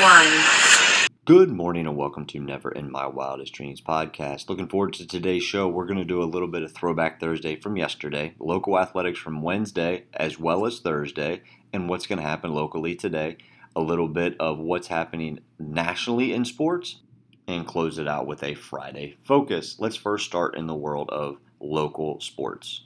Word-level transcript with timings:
one. 0.00 1.16
Good 1.24 1.50
morning 1.50 1.86
and 1.86 1.96
welcome 1.96 2.24
to 2.26 2.40
Never 2.40 2.72
in 2.72 2.90
My 2.90 3.06
Wildest 3.06 3.52
Dreams 3.52 3.80
podcast. 3.80 4.48
Looking 4.48 4.68
forward 4.68 4.94
to 4.94 5.06
today's 5.06 5.42
show. 5.42 5.68
We're 5.68 5.86
going 5.86 5.98
to 5.98 6.04
do 6.04 6.22
a 6.22 6.24
little 6.24 6.48
bit 6.48 6.62
of 6.62 6.72
throwback 6.72 7.20
Thursday 7.20 7.56
from 7.56 7.76
yesterday, 7.76 8.34
local 8.38 8.78
athletics 8.78 9.18
from 9.18 9.42
Wednesday 9.42 10.04
as 10.14 10.38
well 10.38 10.64
as 10.66 10.80
Thursday, 10.80 11.42
and 11.72 11.88
what's 11.88 12.06
going 12.06 12.18
to 12.18 12.26
happen 12.26 12.52
locally 12.52 12.94
today, 12.94 13.36
a 13.76 13.80
little 13.80 14.08
bit 14.08 14.34
of 14.40 14.58
what's 14.58 14.88
happening 14.88 15.40
nationally 15.58 16.32
in 16.32 16.44
sports, 16.44 17.00
and 17.46 17.66
close 17.66 17.98
it 17.98 18.08
out 18.08 18.26
with 18.26 18.42
a 18.42 18.54
Friday 18.54 19.16
focus. 19.24 19.76
Let's 19.78 19.96
first 19.96 20.24
start 20.24 20.56
in 20.56 20.66
the 20.66 20.74
world 20.74 21.10
of 21.10 21.36
local 21.60 22.18
sports. 22.20 22.82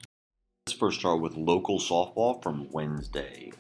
Let's 0.66 0.78
first 0.78 0.98
start 0.98 1.20
with 1.20 1.36
local 1.36 1.78
softball 1.78 2.42
from 2.42 2.68
Wednesday. 2.72 3.52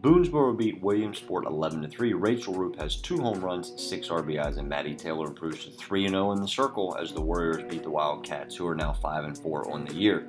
Boonesboro 0.00 0.56
beat 0.56 0.82
Williamsport 0.82 1.46
11 1.46 1.88
3. 1.88 2.12
Rachel 2.14 2.54
Roop 2.54 2.80
has 2.80 2.96
two 2.96 3.18
home 3.18 3.40
runs, 3.40 3.72
six 3.80 4.08
RBIs, 4.08 4.56
and 4.56 4.68
Maddie 4.68 4.96
Taylor 4.96 5.26
improves 5.26 5.64
to 5.66 5.70
3 5.70 6.08
0 6.08 6.32
in 6.32 6.40
the 6.40 6.48
circle 6.48 6.96
as 7.00 7.12
the 7.12 7.20
Warriors 7.20 7.62
beat 7.70 7.82
the 7.82 7.90
Wildcats, 7.90 8.56
who 8.56 8.66
are 8.66 8.74
now 8.74 8.92
5 8.94 9.38
4 9.38 9.70
on 9.70 9.84
the 9.84 9.94
year. 9.94 10.28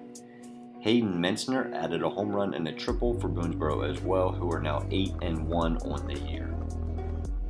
Hayden 0.81 1.13
Mentzner 1.13 1.73
added 1.73 2.03
a 2.03 2.09
home 2.09 2.35
run 2.35 2.53
and 2.53 2.67
a 2.67 2.73
triple 2.73 3.17
for 3.19 3.29
Boonesboro 3.29 3.89
as 3.89 4.01
well, 4.01 4.31
who 4.31 4.51
are 4.51 4.61
now 4.61 4.85
8 4.91 5.13
and 5.21 5.47
1 5.47 5.77
on 5.77 6.05
the 6.05 6.19
year. 6.19 6.53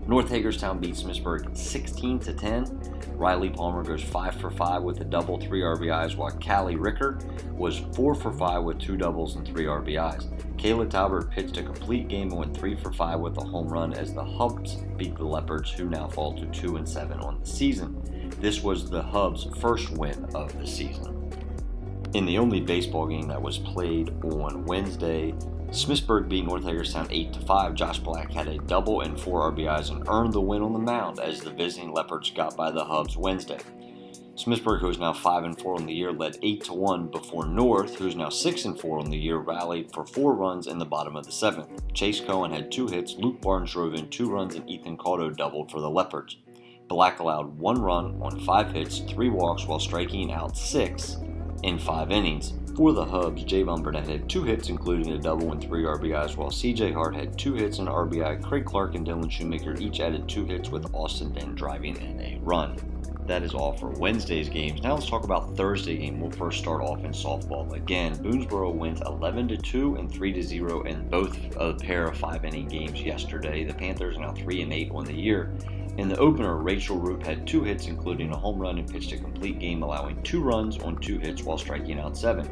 North 0.06 0.30
Hagerstown 0.30 0.80
beats 0.80 1.04
Smithsburg 1.04 1.56
16 1.56 2.20
to 2.20 2.34
10. 2.34 3.16
Riley 3.16 3.50
Palmer 3.50 3.84
goes 3.84 4.04
5 4.04 4.36
for 4.36 4.52
5 4.52 4.84
with 4.84 5.00
a 5.00 5.06
double, 5.06 5.40
3 5.40 5.62
RBIs, 5.62 6.18
while 6.18 6.32
Callie 6.32 6.76
Ricker 6.76 7.18
was 7.52 7.80
4 7.94 8.14
for 8.14 8.34
5 8.34 8.64
with 8.64 8.80
2 8.80 8.98
doubles 8.98 9.38
and 9.38 9.48
3 9.48 9.64
RBIs. 9.64 10.28
Kayla 10.58 10.90
Talbert 10.90 11.32
pitched 11.32 11.56
a 11.56 11.64
complete 11.64 12.10
game 12.10 12.30
and 12.30 12.38
went 12.38 12.58
3 12.58 12.76
for 12.76 12.92
5 12.92 13.20
with 13.22 13.38
a 13.38 13.44
home 13.46 13.70
run 13.70 13.94
as 13.94 14.14
the 14.14 14.24
Hubs 14.24 14.76
beat 14.98 15.16
the 15.16 15.24
Leopards, 15.24 15.72
who 15.72 15.90
now 15.90 16.10
fall 16.10 16.38
to 16.38 16.46
2 16.48 16.76
and 16.76 16.88
7 16.88 17.20
on 17.22 17.40
the 17.40 17.48
season. 17.48 18.30
This 18.42 18.62
was 18.62 18.90
the 18.90 19.02
Hubs' 19.02 19.48
first 19.62 19.90
win 19.92 20.26
of 20.36 20.58
the 20.60 20.68
season. 20.68 21.32
In 22.14 22.26
the 22.26 22.38
only 22.38 22.60
baseball 22.60 23.08
game 23.08 23.28
that 23.30 23.42
was 23.42 23.58
played 23.58 24.10
on 24.24 24.66
Wednesday, 24.66 25.34
Smithsburg 25.74 26.30
beat 26.30 26.46
North 26.46 26.66
Hagerstown 26.66 27.08
8 27.10 27.36
5. 27.48 27.74
Josh 27.74 27.98
Black 27.98 28.32
had 28.32 28.48
a 28.48 28.60
double 28.60 29.02
and 29.02 29.20
four 29.20 29.52
RBIs 29.52 29.90
and 29.90 30.08
earned 30.08 30.32
the 30.32 30.40
win 30.40 30.62
on 30.62 30.72
the 30.72 30.78
mound 30.78 31.20
as 31.20 31.42
the 31.42 31.50
visiting 31.50 31.92
Leopards 31.92 32.30
got 32.30 32.56
by 32.56 32.70
the 32.70 32.86
Hubs 32.86 33.18
Wednesday. 33.18 33.58
Smithsburg, 34.36 34.82
who 34.82 34.90
is 34.90 35.00
now 35.00 35.14
5 35.14 35.44
and 35.46 35.60
4 35.60 35.76
on 35.78 35.88
the 35.88 35.94
year, 35.94 36.12
led 36.12 36.38
8 36.44 36.64
to 36.66 36.74
1 36.74 37.08
before 37.08 37.48
North, 37.48 37.96
who 37.96 38.08
is 38.08 38.16
now 38.16 38.30
6 38.30 38.66
and 38.66 38.80
4 38.80 39.00
on 39.00 39.10
the 39.10 39.18
year, 39.18 39.38
rallied 39.38 39.92
for 39.92 40.06
four 40.06 40.36
runs 40.36 40.68
in 40.68 40.78
the 40.78 40.86
bottom 40.86 41.16
of 41.16 41.26
the 41.26 41.32
seventh. 41.32 41.70
Chase 41.96 42.22
Cohen 42.22 42.52
had 42.52 42.72
two 42.72 42.86
hits, 42.86 43.16
Luke 43.16 43.42
Barnes 43.42 43.72
drove 43.72 43.96
in 43.96 44.10
two 44.10 44.30
runs, 44.30 44.54
and 44.54 44.70
Ethan 44.70 44.96
Caldo 44.96 45.32
doubled 45.32 45.72
for 45.72 45.82
the 45.82 45.90
Leopards. 45.90 46.38
Black 46.88 47.20
allowed 47.20 47.58
one 47.58 47.82
run 47.82 48.22
on 48.22 48.40
five 48.42 48.72
hits, 48.72 49.00
three 49.00 49.30
walks, 49.30 49.66
while 49.66 49.80
striking 49.80 50.32
out 50.32 50.56
six 50.56 51.18
in 51.64 51.80
five 51.80 52.12
innings. 52.12 52.54
For 52.76 52.92
the 52.92 53.06
Hubs, 53.06 53.46
Javon 53.46 53.84
Burnett 53.84 54.08
had 54.08 54.28
two 54.28 54.44
hits, 54.44 54.70
including 54.70 55.12
a 55.14 55.20
double 55.20 55.52
and 55.52 55.62
three 55.62 55.84
RBIs, 55.84 56.36
while 56.36 56.50
CJ 56.50 56.92
Hart 56.92 57.16
had 57.16 57.38
two 57.38 57.54
hits 57.54 57.78
and 57.78 57.88
RBI. 57.88 58.42
Craig 58.42 58.66
Clark 58.66 58.96
and 58.96 59.06
Dylan 59.06 59.30
Shoemaker 59.30 59.76
each 59.80 60.00
added 60.00 60.28
two 60.28 60.44
hits, 60.46 60.70
with 60.70 60.92
Austin 60.92 61.30
Ben 61.30 61.54
driving 61.54 61.98
in 61.98 62.20
a 62.20 62.40
run. 62.42 62.76
That 63.28 63.44
is 63.44 63.54
all 63.54 63.74
for 63.74 63.90
Wednesday's 63.90 64.50
games. 64.50 64.82
Now 64.82 64.96
let's 64.96 65.08
talk 65.08 65.24
about 65.24 65.56
Thursday 65.56 65.98
game. 65.98 66.20
We'll 66.20 66.32
first 66.32 66.58
start 66.58 66.82
off 66.82 67.06
in 67.06 67.12
softball. 67.12 67.72
Again, 67.74 68.18
Boonesboro 68.18 68.74
wins 68.74 69.02
11 69.06 69.50
to 69.50 69.58
2 69.58 69.96
and 69.98 70.12
3 70.12 70.34
to 70.34 70.42
0 70.42 70.82
in 70.82 71.08
both 71.10 71.38
a 71.58 71.76
pair 71.76 72.08
of 72.08 72.18
five 72.18 72.44
inning 72.44 72.68
games 72.68 73.04
yesterday. 73.04 73.64
The 73.64 73.76
Panthers 73.76 74.18
are 74.18 74.22
now 74.22 74.34
3 74.34 74.64
and 74.64 74.74
8 74.74 74.92
on 74.92 75.06
the 75.06 75.14
year. 75.14 75.54
In 75.98 76.10
the 76.10 76.18
opener, 76.18 76.58
Rachel 76.58 76.98
Roop 76.98 77.24
had 77.24 77.46
two 77.46 77.64
hits, 77.64 77.86
including 77.86 78.32
a 78.32 78.38
home 78.38 78.58
run, 78.58 78.80
and 78.80 78.92
pitched 78.92 79.12
a 79.12 79.18
complete 79.18 79.60
game, 79.60 79.84
allowing 79.84 80.24
two 80.24 80.42
runs 80.42 80.80
on 80.80 80.98
two 80.98 81.20
hits 81.20 81.44
while 81.44 81.58
striking 81.58 82.00
out 82.00 82.18
seven. 82.18 82.50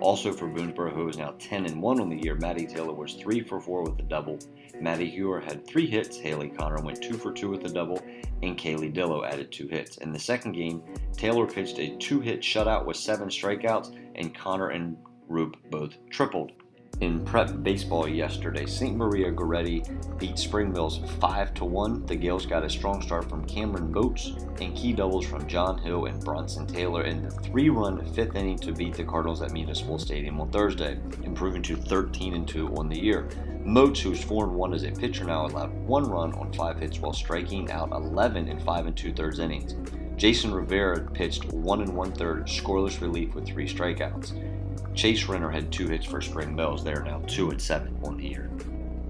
Also 0.00 0.32
for 0.32 0.48
Boonesboro, 0.48 0.90
who 0.92 1.06
is 1.06 1.18
now 1.18 1.34
10 1.38 1.66
and 1.66 1.82
1 1.82 2.00
on 2.00 2.08
the 2.08 2.16
year, 2.16 2.34
Maddie 2.34 2.66
Taylor 2.66 2.94
was 2.94 3.14
3 3.14 3.42
for 3.42 3.60
4 3.60 3.82
with 3.82 3.98
a 3.98 4.02
double. 4.02 4.38
Maddie 4.80 5.10
Hewer 5.10 5.38
had 5.38 5.66
3 5.66 5.86
hits, 5.86 6.16
Haley 6.16 6.48
Connor 6.48 6.82
went 6.82 7.02
2 7.02 7.18
for 7.18 7.30
2 7.30 7.50
with 7.50 7.66
a 7.66 7.68
double, 7.68 8.02
and 8.42 8.56
Kaylee 8.56 8.92
Dillo 8.92 9.24
added 9.24 9.52
2 9.52 9.68
hits. 9.68 9.98
In 9.98 10.10
the 10.10 10.18
second 10.18 10.52
game, 10.52 10.82
Taylor 11.12 11.46
pitched 11.46 11.78
a 11.78 11.94
2 11.98 12.20
hit 12.20 12.40
shutout 12.40 12.86
with 12.86 12.96
7 12.96 13.28
strikeouts, 13.28 13.94
and 14.14 14.34
Connor 14.34 14.70
and 14.70 14.96
Roop 15.28 15.56
both 15.70 15.94
tripled 16.08 16.52
in 17.02 17.24
prep 17.24 17.64
baseball 17.64 18.06
yesterday. 18.06 18.64
St. 18.64 18.96
Maria 18.96 19.32
Goretti 19.32 19.82
beat 20.20 20.38
Spring 20.38 20.72
Mills 20.72 21.00
5 21.18 21.52
to 21.54 21.64
1. 21.64 22.06
The 22.06 22.14
Gaels 22.14 22.46
got 22.46 22.64
a 22.64 22.70
strong 22.70 23.02
start 23.02 23.28
from 23.28 23.44
Cameron 23.44 23.90
Moats 23.90 24.34
and 24.60 24.76
key 24.76 24.92
doubles 24.92 25.26
from 25.26 25.48
John 25.48 25.78
Hill 25.78 26.06
and 26.06 26.24
Bronson 26.24 26.64
Taylor 26.64 27.02
in 27.02 27.20
the 27.20 27.30
three 27.30 27.70
run 27.70 28.06
fifth 28.14 28.36
inning 28.36 28.56
to 28.60 28.70
beat 28.70 28.94
the 28.94 29.02
Cardinals 29.02 29.42
at 29.42 29.52
Municipal 29.52 29.98
Stadium 29.98 30.40
on 30.40 30.52
Thursday, 30.52 30.96
improving 31.24 31.60
to 31.62 31.74
13 31.74 32.34
and 32.34 32.46
2 32.46 32.68
on 32.76 32.88
the 32.88 33.00
year. 33.00 33.28
Moats, 33.64 34.00
who's 34.00 34.22
4 34.22 34.44
and 34.44 34.54
1 34.54 34.72
as 34.72 34.84
a 34.84 34.92
pitcher 34.92 35.24
now, 35.24 35.46
allowed 35.46 35.74
one 35.84 36.04
run 36.04 36.32
on 36.34 36.52
five 36.52 36.78
hits 36.78 37.00
while 37.00 37.12
striking 37.12 37.68
out 37.72 37.90
11 37.90 38.46
in 38.46 38.60
5 38.60 38.86
and 38.86 38.96
2 38.96 39.12
thirds 39.12 39.40
innings. 39.40 39.74
Jason 40.16 40.54
Rivera 40.54 41.00
pitched 41.00 41.46
1 41.52 41.80
and 41.80 41.96
1 41.96 42.12
third 42.12 42.46
scoreless 42.46 43.00
relief 43.00 43.34
with 43.34 43.44
three 43.44 43.66
strikeouts. 43.66 44.51
Chase 44.94 45.24
Renner 45.24 45.50
had 45.50 45.72
two 45.72 45.88
hits 45.88 46.04
for 46.04 46.20
Spring 46.20 46.54
Mills. 46.54 46.84
They 46.84 46.92
are 46.92 47.02
now 47.02 47.22
two 47.26 47.50
and 47.50 47.60
seven 47.60 47.98
on 48.04 48.16
the 48.16 48.28
year. 48.28 48.50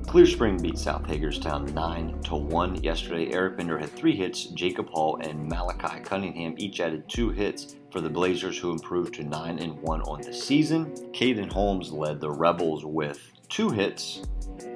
Clear 0.06 0.26
Spring 0.26 0.60
beat 0.60 0.78
South 0.78 1.06
Hagerstown 1.06 1.72
9 1.74 2.20
to 2.24 2.36
1 2.36 2.82
yesterday. 2.82 3.32
Eric 3.32 3.56
Bender 3.56 3.78
had 3.78 3.90
three 3.90 4.14
hits. 4.14 4.46
Jacob 4.46 4.88
Hall 4.90 5.18
and 5.22 5.48
Malachi 5.48 6.00
Cunningham 6.00 6.54
each 6.58 6.80
added 6.80 7.08
two 7.08 7.30
hits 7.30 7.76
for 7.90 8.00
the 8.00 8.10
Blazers, 8.10 8.58
who 8.58 8.72
improved 8.72 9.14
to 9.14 9.24
9 9.24 9.58
and 9.58 9.80
1 9.80 10.02
on 10.02 10.20
the 10.20 10.32
season. 10.32 10.86
Caden 11.12 11.50
Holmes 11.50 11.92
led 11.92 12.20
the 12.20 12.30
Rebels 12.30 12.84
with 12.84 13.20
two 13.48 13.70
hits, 13.70 14.22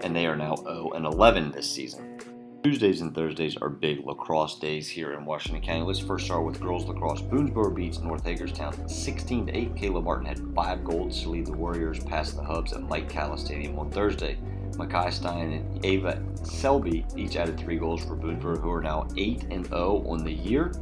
and 0.02 0.14
they 0.14 0.26
are 0.26 0.36
now 0.36 0.56
0 0.56 0.92
and 0.94 1.04
11 1.04 1.50
this 1.52 1.70
season. 1.70 2.18
Tuesdays 2.66 3.00
and 3.00 3.14
Thursdays 3.14 3.56
are 3.58 3.68
big 3.68 4.04
lacrosse 4.04 4.58
days 4.58 4.88
here 4.88 5.12
in 5.12 5.24
Washington 5.24 5.62
County. 5.62 5.82
Let's 5.82 6.00
first 6.00 6.24
start 6.24 6.44
with 6.44 6.60
girls 6.60 6.84
lacrosse. 6.84 7.22
Boonesboro 7.22 7.72
beats 7.72 8.00
North 8.00 8.24
Hagerstown 8.24 8.88
16 8.88 9.46
to 9.46 9.56
8. 9.56 9.74
Kayla 9.76 10.02
Martin 10.02 10.26
had 10.26 10.40
five 10.52 10.82
goals 10.82 11.22
to 11.22 11.28
lead 11.28 11.46
the 11.46 11.52
Warriors 11.52 12.02
past 12.02 12.34
the 12.34 12.42
Hubs 12.42 12.72
at 12.72 12.82
Mike 12.82 13.08
Callas 13.08 13.42
Stadium 13.42 13.78
on 13.78 13.88
Thursday. 13.92 14.36
Makai 14.72 15.12
Stein 15.12 15.52
and 15.52 15.84
Ava 15.84 16.20
Selby 16.42 17.06
each 17.14 17.36
added 17.36 17.56
three 17.56 17.76
goals 17.76 18.04
for 18.04 18.16
Boonesboro, 18.16 18.60
who 18.60 18.72
are 18.72 18.82
now 18.82 19.06
8 19.16 19.44
and 19.52 19.64
0 19.66 20.04
on 20.04 20.24
the 20.24 20.32
year. 20.32 20.72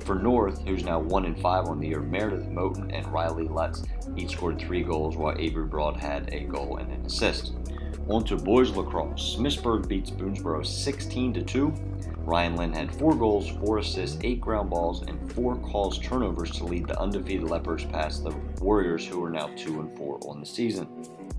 For 0.00 0.16
North, 0.16 0.66
who's 0.66 0.84
now 0.84 0.98
1 0.98 1.24
and 1.24 1.40
5 1.40 1.64
on 1.64 1.80
the 1.80 1.88
year, 1.88 2.00
Meredith 2.00 2.50
Moten 2.50 2.94
and 2.94 3.10
Riley 3.10 3.48
Lutz 3.48 3.84
each 4.16 4.32
scored 4.32 4.58
three 4.58 4.82
goals, 4.82 5.16
while 5.16 5.34
Avery 5.38 5.64
Broad 5.64 5.96
had 5.96 6.28
a 6.34 6.40
goal 6.40 6.76
and 6.76 6.92
an 6.92 7.06
assist. 7.06 7.54
On 8.08 8.22
to 8.24 8.36
boys 8.36 8.70
lacrosse. 8.70 9.36
Smithsburg 9.36 9.88
beats 9.88 10.10
Boonesboro 10.10 10.64
16 10.64 11.34
to 11.34 11.42
2. 11.42 11.74
Ryan 12.18 12.56
Lynn 12.56 12.72
had 12.72 12.94
four 12.94 13.14
goals, 13.14 13.48
four 13.48 13.78
assists, 13.78 14.18
eight 14.22 14.40
ground 14.40 14.70
balls, 14.70 15.02
and 15.02 15.32
four 15.32 15.56
calls 15.56 15.98
turnovers 15.98 16.50
to 16.52 16.64
lead 16.64 16.86
the 16.86 16.98
undefeated 16.98 17.48
Leopards 17.48 17.84
past 17.84 18.24
the 18.24 18.34
Warriors, 18.60 19.06
who 19.06 19.22
are 19.22 19.30
now 19.30 19.48
2 19.56 19.80
and 19.80 19.96
4 19.98 20.20
on 20.26 20.40
the 20.40 20.46
season. 20.46 20.88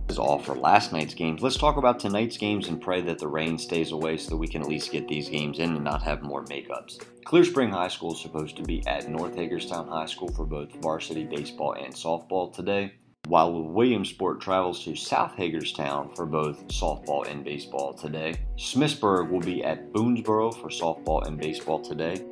This 0.07 0.15
is 0.15 0.19
all 0.19 0.37
for 0.37 0.55
last 0.55 0.93
night's 0.93 1.15
games. 1.15 1.41
Let's 1.41 1.57
talk 1.57 1.77
about 1.77 1.99
tonight's 1.99 2.37
games 2.37 2.67
and 2.67 2.79
pray 2.79 3.01
that 3.01 3.17
the 3.17 3.27
rain 3.27 3.57
stays 3.57 3.91
away 3.91 4.17
so 4.17 4.29
that 4.29 4.37
we 4.37 4.47
can 4.47 4.61
at 4.61 4.67
least 4.67 4.91
get 4.91 5.07
these 5.07 5.29
games 5.29 5.57
in 5.57 5.75
and 5.75 5.83
not 5.83 6.03
have 6.03 6.21
more 6.21 6.45
makeups. 6.45 7.03
Clear 7.23 7.43
Spring 7.43 7.71
High 7.71 7.87
School 7.87 8.13
is 8.13 8.21
supposed 8.21 8.55
to 8.57 8.63
be 8.63 8.85
at 8.85 9.09
North 9.09 9.35
Hagerstown 9.35 9.87
High 9.87 10.05
School 10.05 10.29
for 10.29 10.45
both 10.45 10.71
varsity 10.75 11.23
baseball 11.23 11.73
and 11.73 11.93
softball 11.93 12.53
today 12.53 12.93
while 13.27 13.51
Williamsport 13.51 14.39
travels 14.39 14.83
to 14.83 14.95
South 14.95 15.33
Hagerstown 15.35 16.13
for 16.15 16.25
both 16.25 16.67
softball 16.67 17.27
and 17.29 17.43
baseball 17.43 17.93
today. 17.93 18.35
Smithsburg 18.57 19.29
will 19.29 19.39
be 19.39 19.63
at 19.63 19.91
Boonesboro 19.91 20.53
for 20.61 20.69
softball 20.69 21.25
and 21.25 21.39
baseball 21.39 21.79
today. 21.79 22.23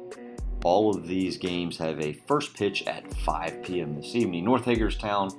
All 0.64 0.96
of 0.96 1.08
these 1.08 1.38
games 1.38 1.78
have 1.78 2.00
a 2.00 2.14
first 2.28 2.54
pitch 2.56 2.84
at 2.88 3.12
5 3.14 3.64
p.m. 3.64 3.96
this 3.96 4.16
evening. 4.16 4.46
North 4.46 4.66
Hagerstown 4.66 5.30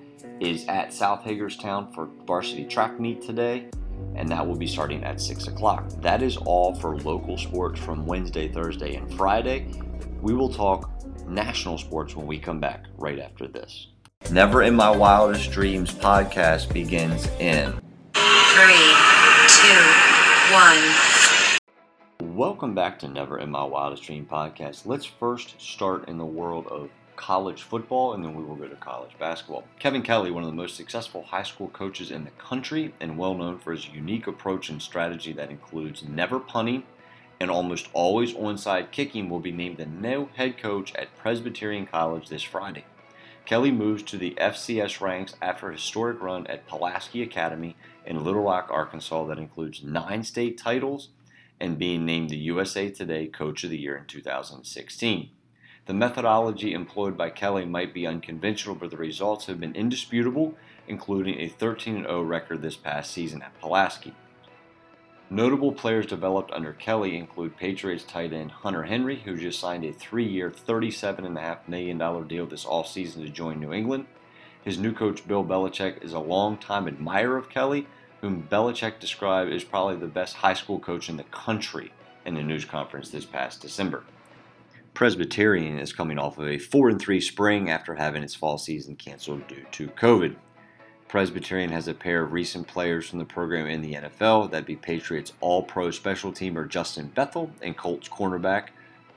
is 0.40 0.66
at 0.66 0.92
South 0.92 1.22
Hagerstown 1.22 1.92
for 1.92 2.10
varsity 2.26 2.64
track 2.64 2.98
meet 2.98 3.22
today. 3.22 3.68
and 4.16 4.28
that 4.28 4.46
will 4.46 4.56
be 4.56 4.66
starting 4.66 5.02
at 5.04 5.20
6 5.20 5.48
o'clock. 5.48 5.88
That 6.00 6.22
is 6.22 6.36
all 6.36 6.74
for 6.74 6.98
local 6.98 7.38
sports 7.38 7.80
from 7.80 8.06
Wednesday, 8.06 8.48
Thursday, 8.48 8.96
and 8.96 9.12
Friday. 9.14 9.68
We 10.20 10.34
will 10.34 10.52
talk 10.52 10.90
national 11.28 11.78
sports 11.78 12.14
when 12.14 12.26
we 12.26 12.38
come 12.38 12.60
back 12.60 12.86
right 12.96 13.18
after 13.18 13.48
this. 13.48 13.88
Never 14.30 14.62
in 14.62 14.74
My 14.74 14.90
Wildest 14.90 15.52
Dreams 15.52 15.92
podcast 15.92 16.72
begins 16.72 17.28
in 17.38 17.72
Three, 18.14 18.94
two, 19.46 19.84
one. 20.52 22.36
Welcome 22.36 22.74
back 22.74 22.98
to 23.00 23.08
Never 23.08 23.38
in 23.38 23.50
My 23.50 23.62
Wildest 23.62 24.02
Dream 24.02 24.26
podcast. 24.26 24.86
Let's 24.86 25.04
first 25.04 25.60
start 25.60 26.08
in 26.08 26.18
the 26.18 26.24
world 26.24 26.66
of 26.68 26.90
college 27.16 27.62
football 27.62 28.14
and 28.14 28.24
then 28.24 28.34
we 28.34 28.42
will 28.42 28.56
go 28.56 28.66
to 28.66 28.74
college 28.76 29.12
basketball. 29.20 29.64
Kevin 29.78 30.02
Kelly, 30.02 30.30
one 30.30 30.42
of 30.42 30.50
the 30.50 30.56
most 30.56 30.74
successful 30.74 31.22
high 31.22 31.42
school 31.42 31.68
coaches 31.68 32.10
in 32.10 32.24
the 32.24 32.30
country 32.32 32.92
and 33.00 33.18
well 33.18 33.34
known 33.34 33.58
for 33.58 33.72
his 33.72 33.88
unique 33.88 34.26
approach 34.26 34.70
and 34.70 34.80
strategy 34.82 35.32
that 35.34 35.50
includes 35.50 36.02
never 36.02 36.40
punting 36.40 36.82
and 37.40 37.50
almost 37.50 37.88
always 37.92 38.32
onside 38.34 38.90
kicking, 38.90 39.28
will 39.28 39.40
be 39.40 39.52
named 39.52 39.76
the 39.76 39.86
new 39.86 40.28
head 40.34 40.56
coach 40.56 40.94
at 40.94 41.14
Presbyterian 41.18 41.86
College 41.86 42.28
this 42.28 42.42
Friday. 42.42 42.84
Kelly 43.46 43.70
moves 43.70 44.02
to 44.04 44.16
the 44.16 44.34
FCS 44.40 45.02
ranks 45.02 45.34
after 45.42 45.68
a 45.68 45.72
historic 45.72 46.20
run 46.20 46.46
at 46.46 46.66
Pulaski 46.66 47.22
Academy 47.22 47.76
in 48.06 48.24
Little 48.24 48.42
Rock, 48.42 48.68
Arkansas, 48.70 49.26
that 49.26 49.38
includes 49.38 49.82
nine 49.82 50.24
state 50.24 50.56
titles 50.56 51.10
and 51.60 51.78
being 51.78 52.06
named 52.06 52.30
the 52.30 52.38
USA 52.38 52.90
Today 52.90 53.26
Coach 53.26 53.62
of 53.62 53.70
the 53.70 53.78
Year 53.78 53.96
in 53.96 54.06
2016. 54.06 55.28
The 55.86 55.92
methodology 55.92 56.72
employed 56.72 57.18
by 57.18 57.28
Kelly 57.28 57.66
might 57.66 57.92
be 57.92 58.06
unconventional, 58.06 58.74
but 58.76 58.90
the 58.90 58.96
results 58.96 59.44
have 59.46 59.60
been 59.60 59.76
indisputable, 59.76 60.54
including 60.88 61.38
a 61.38 61.48
13 61.48 62.04
0 62.04 62.22
record 62.22 62.62
this 62.62 62.76
past 62.76 63.10
season 63.10 63.42
at 63.42 63.60
Pulaski. 63.60 64.14
Notable 65.34 65.72
players 65.72 66.06
developed 66.06 66.52
under 66.52 66.72
Kelly 66.72 67.16
include 67.16 67.56
Patriots 67.56 68.04
tight 68.04 68.32
end 68.32 68.52
Hunter 68.52 68.84
Henry, 68.84 69.16
who 69.16 69.36
just 69.36 69.58
signed 69.58 69.84
a 69.84 69.92
three 69.92 70.24
year, 70.24 70.48
$37.5 70.48 71.66
million 71.66 71.98
deal 72.28 72.46
this 72.46 72.64
offseason 72.64 73.24
to 73.24 73.28
join 73.28 73.58
New 73.58 73.72
England. 73.72 74.06
His 74.62 74.78
new 74.78 74.92
coach, 74.92 75.26
Bill 75.26 75.44
Belichick, 75.44 76.04
is 76.04 76.12
a 76.12 76.20
longtime 76.20 76.86
admirer 76.86 77.36
of 77.36 77.50
Kelly, 77.50 77.88
whom 78.20 78.46
Belichick 78.48 79.00
described 79.00 79.52
as 79.52 79.64
probably 79.64 79.96
the 79.96 80.06
best 80.06 80.36
high 80.36 80.54
school 80.54 80.78
coach 80.78 81.08
in 81.08 81.16
the 81.16 81.24
country 81.24 81.92
in 82.24 82.36
a 82.36 82.42
news 82.44 82.64
conference 82.64 83.10
this 83.10 83.24
past 83.24 83.60
December. 83.60 84.04
Presbyterian 84.94 85.80
is 85.80 85.92
coming 85.92 86.16
off 86.16 86.38
of 86.38 86.46
a 86.46 86.58
4 86.58 86.90
and 86.90 87.00
3 87.00 87.20
spring 87.20 87.70
after 87.70 87.96
having 87.96 88.22
its 88.22 88.36
fall 88.36 88.56
season 88.56 88.94
canceled 88.94 89.48
due 89.48 89.66
to 89.72 89.88
COVID. 89.88 90.36
Presbyterian 91.08 91.70
has 91.70 91.86
a 91.86 91.94
pair 91.94 92.22
of 92.22 92.32
recent 92.32 92.66
players 92.66 93.08
from 93.08 93.18
the 93.18 93.24
program 93.24 93.66
in 93.66 93.82
the 93.82 93.94
NFL. 93.94 94.50
That'd 94.50 94.66
be 94.66 94.76
Patriots 94.76 95.32
All 95.40 95.62
Pro 95.62 95.90
special 95.90 96.32
teamer 96.32 96.68
Justin 96.68 97.12
Bethel 97.14 97.50
and 97.62 97.76
Colts 97.76 98.08
cornerback 98.08 98.68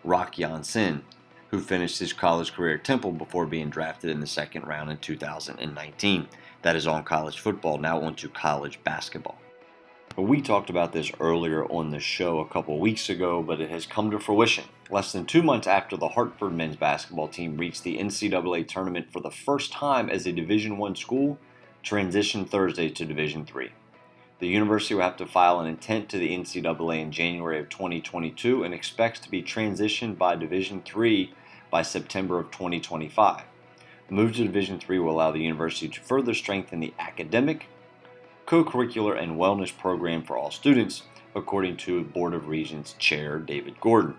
Rock 0.04 0.38
Ya-Sin, 0.38 1.01
who 1.50 1.60
finished 1.60 2.00
his 2.00 2.13
college 2.13 2.54
career 2.54 2.75
at 2.75 2.84
Temple 2.84 3.12
before 3.12 3.45
being 3.45 3.69
drafted 3.69 4.12
in 4.12 4.19
the 4.19 4.28
second 4.28 4.68
round 4.68 4.92
in 4.92 4.98
2019. 4.98 6.28
That 6.62 6.75
is 6.75 6.88
on 6.88 7.04
college 7.04 7.39
football. 7.39 7.78
Now 7.78 8.01
on 8.01 8.16
to 8.16 8.30
college 8.30 8.80
basketball. 8.84 9.39
We 10.18 10.42
talked 10.42 10.72
about 10.72 10.94
this 10.94 11.12
earlier 11.19 11.66
on 11.66 11.92
the 11.92 12.00
show 12.00 12.39
a 12.39 12.48
couple 12.48 12.80
weeks 12.80 13.07
ago, 13.07 13.44
but 13.44 13.62
it 13.62 13.69
has 13.69 13.86
come 13.86 14.10
to 14.10 14.19
fruition. 14.19 14.63
Less 14.89 15.12
than 15.12 15.25
two 15.25 15.44
months 15.44 15.68
after 15.68 15.95
the 15.95 16.07
Hartford 16.07 16.54
men's 16.54 16.75
basketball 16.75 17.28
team 17.28 17.56
reached 17.56 17.84
the 17.84 18.00
NCAA 18.00 18.68
tournament 18.68 19.12
for 19.13 19.19
the 19.19 19.30
first 19.30 19.72
time 19.72 20.10
as 20.10 20.25
a 20.25 20.31
Division 20.31 20.78
One 20.80 20.95
school, 20.95 21.38
transition 21.88 22.44
Thursday 22.44 22.89
to 22.89 23.06
Division 23.06 23.45
Three. 23.45 23.69
The 24.39 24.48
university 24.48 24.94
will 24.94 25.04
have 25.04 25.16
to 25.16 25.25
file 25.25 25.62
an 25.62 25.68
intent 25.68 26.10
to 26.10 26.18
the 26.18 26.38
NCAA 26.38 27.00
in 27.00 27.13
January 27.13 27.62
of 27.62 27.69
2022 27.69 28.66
and 28.66 28.74
expects 28.74 29.22
to 29.22 29.31
be 29.31 29.42
transitioned 29.42 30.18
by 30.18 30.36
Division 30.36 30.81
Three 30.81 31.34
by 31.72 31.84
September 31.84 32.39
of 32.39 32.51
2025. 32.51 33.44
The 34.10 34.13
move 34.13 34.36
to 34.36 34.44
Division 34.44 34.81
Three 34.81 35.00
will 35.00 35.13
allow 35.13 35.31
the 35.31 35.39
university 35.39 35.88
to 35.88 36.01
further 36.01 36.34
strengthen 36.34 36.81
the 36.81 36.94
academic, 37.00 37.68
co-curricular, 38.45 39.18
and 39.18 39.39
wellness 39.39 39.75
program 39.75 40.24
for 40.24 40.38
all 40.38 40.51
students, 40.51 41.04
according 41.36 41.78
to 41.78 42.04
Board 42.04 42.34
of 42.34 42.50
Regents 42.50 42.95
Chair 43.00 43.39
David 43.39 43.80
Gordon. 43.80 44.16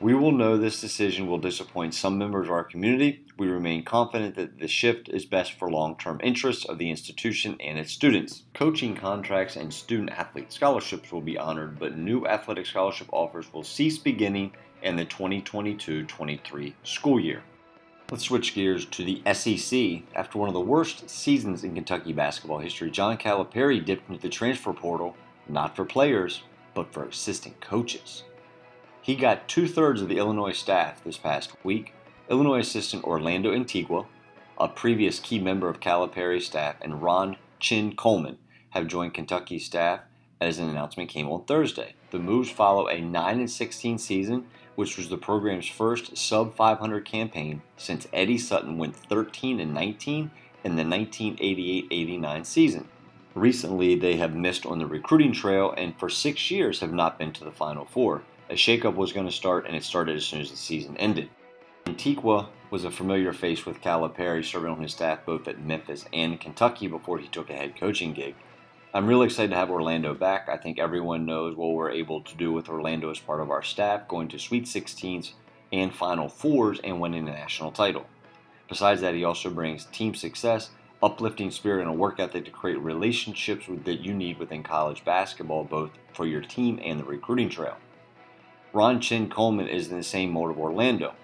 We 0.00 0.14
will 0.14 0.30
know 0.30 0.56
this 0.56 0.80
decision 0.80 1.26
will 1.26 1.38
disappoint 1.38 1.92
some 1.92 2.18
members 2.18 2.46
of 2.46 2.52
our 2.52 2.62
community. 2.62 3.24
We 3.36 3.48
remain 3.48 3.82
confident 3.82 4.36
that 4.36 4.60
the 4.60 4.68
shift 4.68 5.08
is 5.08 5.24
best 5.24 5.54
for 5.54 5.68
long 5.68 5.96
term 5.96 6.20
interests 6.22 6.64
of 6.64 6.78
the 6.78 6.88
institution 6.88 7.56
and 7.58 7.80
its 7.80 7.90
students. 7.90 8.44
Coaching 8.54 8.94
contracts 8.94 9.56
and 9.56 9.74
student 9.74 10.10
athlete 10.10 10.52
scholarships 10.52 11.10
will 11.10 11.20
be 11.20 11.36
honored, 11.36 11.80
but 11.80 11.98
new 11.98 12.24
athletic 12.26 12.66
scholarship 12.66 13.08
offers 13.10 13.52
will 13.52 13.64
cease 13.64 13.98
beginning 13.98 14.52
in 14.82 14.94
the 14.94 15.04
2022 15.04 16.04
23 16.04 16.76
school 16.84 17.18
year. 17.18 17.42
Let's 18.08 18.22
switch 18.22 18.54
gears 18.54 18.86
to 18.86 19.04
the 19.04 19.20
SEC. 19.34 20.02
After 20.14 20.38
one 20.38 20.48
of 20.48 20.54
the 20.54 20.60
worst 20.60 21.10
seasons 21.10 21.64
in 21.64 21.74
Kentucky 21.74 22.12
basketball 22.12 22.60
history, 22.60 22.92
John 22.92 23.18
Calipari 23.18 23.84
dipped 23.84 24.08
into 24.08 24.22
the 24.22 24.28
transfer 24.28 24.72
portal, 24.72 25.16
not 25.48 25.74
for 25.74 25.84
players, 25.84 26.42
but 26.72 26.92
for 26.92 27.02
assistant 27.02 27.60
coaches. 27.60 28.22
He 29.08 29.16
got 29.16 29.48
two 29.48 29.66
thirds 29.66 30.02
of 30.02 30.10
the 30.10 30.18
Illinois 30.18 30.52
staff 30.52 31.02
this 31.02 31.16
past 31.16 31.52
week. 31.64 31.94
Illinois 32.28 32.58
assistant 32.58 33.04
Orlando 33.04 33.54
Antigua, 33.54 34.04
a 34.58 34.68
previous 34.68 35.18
key 35.18 35.38
member 35.38 35.70
of 35.70 35.80
Calipari's 35.80 36.44
staff, 36.44 36.76
and 36.82 37.00
Ron 37.00 37.38
Chin 37.58 37.96
Coleman 37.96 38.36
have 38.72 38.86
joined 38.86 39.14
Kentucky's 39.14 39.64
staff 39.64 40.00
as 40.42 40.58
an 40.58 40.68
announcement 40.68 41.08
came 41.08 41.26
on 41.30 41.46
Thursday. 41.46 41.94
The 42.10 42.18
moves 42.18 42.50
follow 42.50 42.86
a 42.86 43.00
9 43.00 43.48
16 43.48 43.96
season 43.96 44.44
which 44.74 44.98
was 44.98 45.08
the 45.08 45.16
program's 45.16 45.68
first 45.68 46.18
sub 46.18 46.54
500 46.54 47.06
campaign 47.06 47.62
since 47.78 48.06
Eddie 48.12 48.36
Sutton 48.36 48.76
went 48.76 48.94
13 48.94 49.58
and 49.58 49.72
19 49.72 50.30
in 50.64 50.76
the 50.76 50.82
1988-89 50.82 52.44
season. 52.44 52.86
Recently, 53.34 53.94
they 53.94 54.16
have 54.16 54.36
missed 54.36 54.66
on 54.66 54.78
the 54.78 54.86
recruiting 54.86 55.32
trail 55.32 55.72
and 55.78 55.98
for 55.98 56.10
6 56.10 56.50
years 56.50 56.80
have 56.80 56.92
not 56.92 57.18
been 57.18 57.32
to 57.32 57.44
the 57.44 57.50
final 57.50 57.86
4. 57.86 58.22
A 58.50 58.54
shakeup 58.54 58.94
was 58.94 59.12
going 59.12 59.26
to 59.26 59.32
start 59.32 59.66
and 59.66 59.76
it 59.76 59.84
started 59.84 60.16
as 60.16 60.24
soon 60.24 60.40
as 60.40 60.50
the 60.50 60.56
season 60.56 60.96
ended. 60.96 61.28
Antigua 61.86 62.48
was 62.70 62.84
a 62.84 62.90
familiar 62.90 63.34
face 63.34 63.66
with 63.66 63.82
Calipari 63.82 64.42
serving 64.42 64.70
on 64.70 64.80
his 64.80 64.92
staff 64.92 65.18
both 65.26 65.46
at 65.48 65.60
Memphis 65.60 66.06
and 66.14 66.40
Kentucky 66.40 66.86
before 66.86 67.18
he 67.18 67.28
took 67.28 67.50
a 67.50 67.54
head 67.54 67.76
coaching 67.78 68.14
gig. 68.14 68.34
I'm 68.94 69.06
really 69.06 69.26
excited 69.26 69.50
to 69.50 69.56
have 69.56 69.70
Orlando 69.70 70.14
back. 70.14 70.48
I 70.48 70.56
think 70.56 70.78
everyone 70.78 71.26
knows 71.26 71.56
what 71.56 71.74
we're 71.74 71.90
able 71.90 72.22
to 72.22 72.34
do 72.36 72.50
with 72.50 72.70
Orlando 72.70 73.10
as 73.10 73.18
part 73.18 73.40
of 73.42 73.50
our 73.50 73.62
staff, 73.62 74.08
going 74.08 74.28
to 74.28 74.38
Sweet 74.38 74.64
16s 74.64 75.32
and 75.70 75.94
Final 75.94 76.30
Fours 76.30 76.80
and 76.82 77.00
winning 77.00 77.28
a 77.28 77.32
national 77.32 77.70
title. 77.70 78.06
Besides 78.66 79.02
that, 79.02 79.14
he 79.14 79.24
also 79.24 79.50
brings 79.50 79.84
team 79.86 80.14
success, 80.14 80.70
uplifting 81.02 81.50
spirit, 81.50 81.82
and 81.82 81.90
a 81.90 81.92
work 81.92 82.18
ethic 82.18 82.46
to 82.46 82.50
create 82.50 82.80
relationships 82.80 83.66
that 83.84 84.00
you 84.00 84.14
need 84.14 84.38
within 84.38 84.62
college 84.62 85.04
basketball, 85.04 85.64
both 85.64 85.90
for 86.14 86.26
your 86.26 86.40
team 86.40 86.80
and 86.82 86.98
the 86.98 87.04
recruiting 87.04 87.50
trail. 87.50 87.76
Ron 88.74 89.00
Chin 89.00 89.30
Coleman 89.30 89.66
is 89.66 89.88
in 89.88 89.96
the 89.96 90.02
same 90.02 90.30
mold 90.30 90.50
of 90.50 90.58
Orlando. 90.58 91.14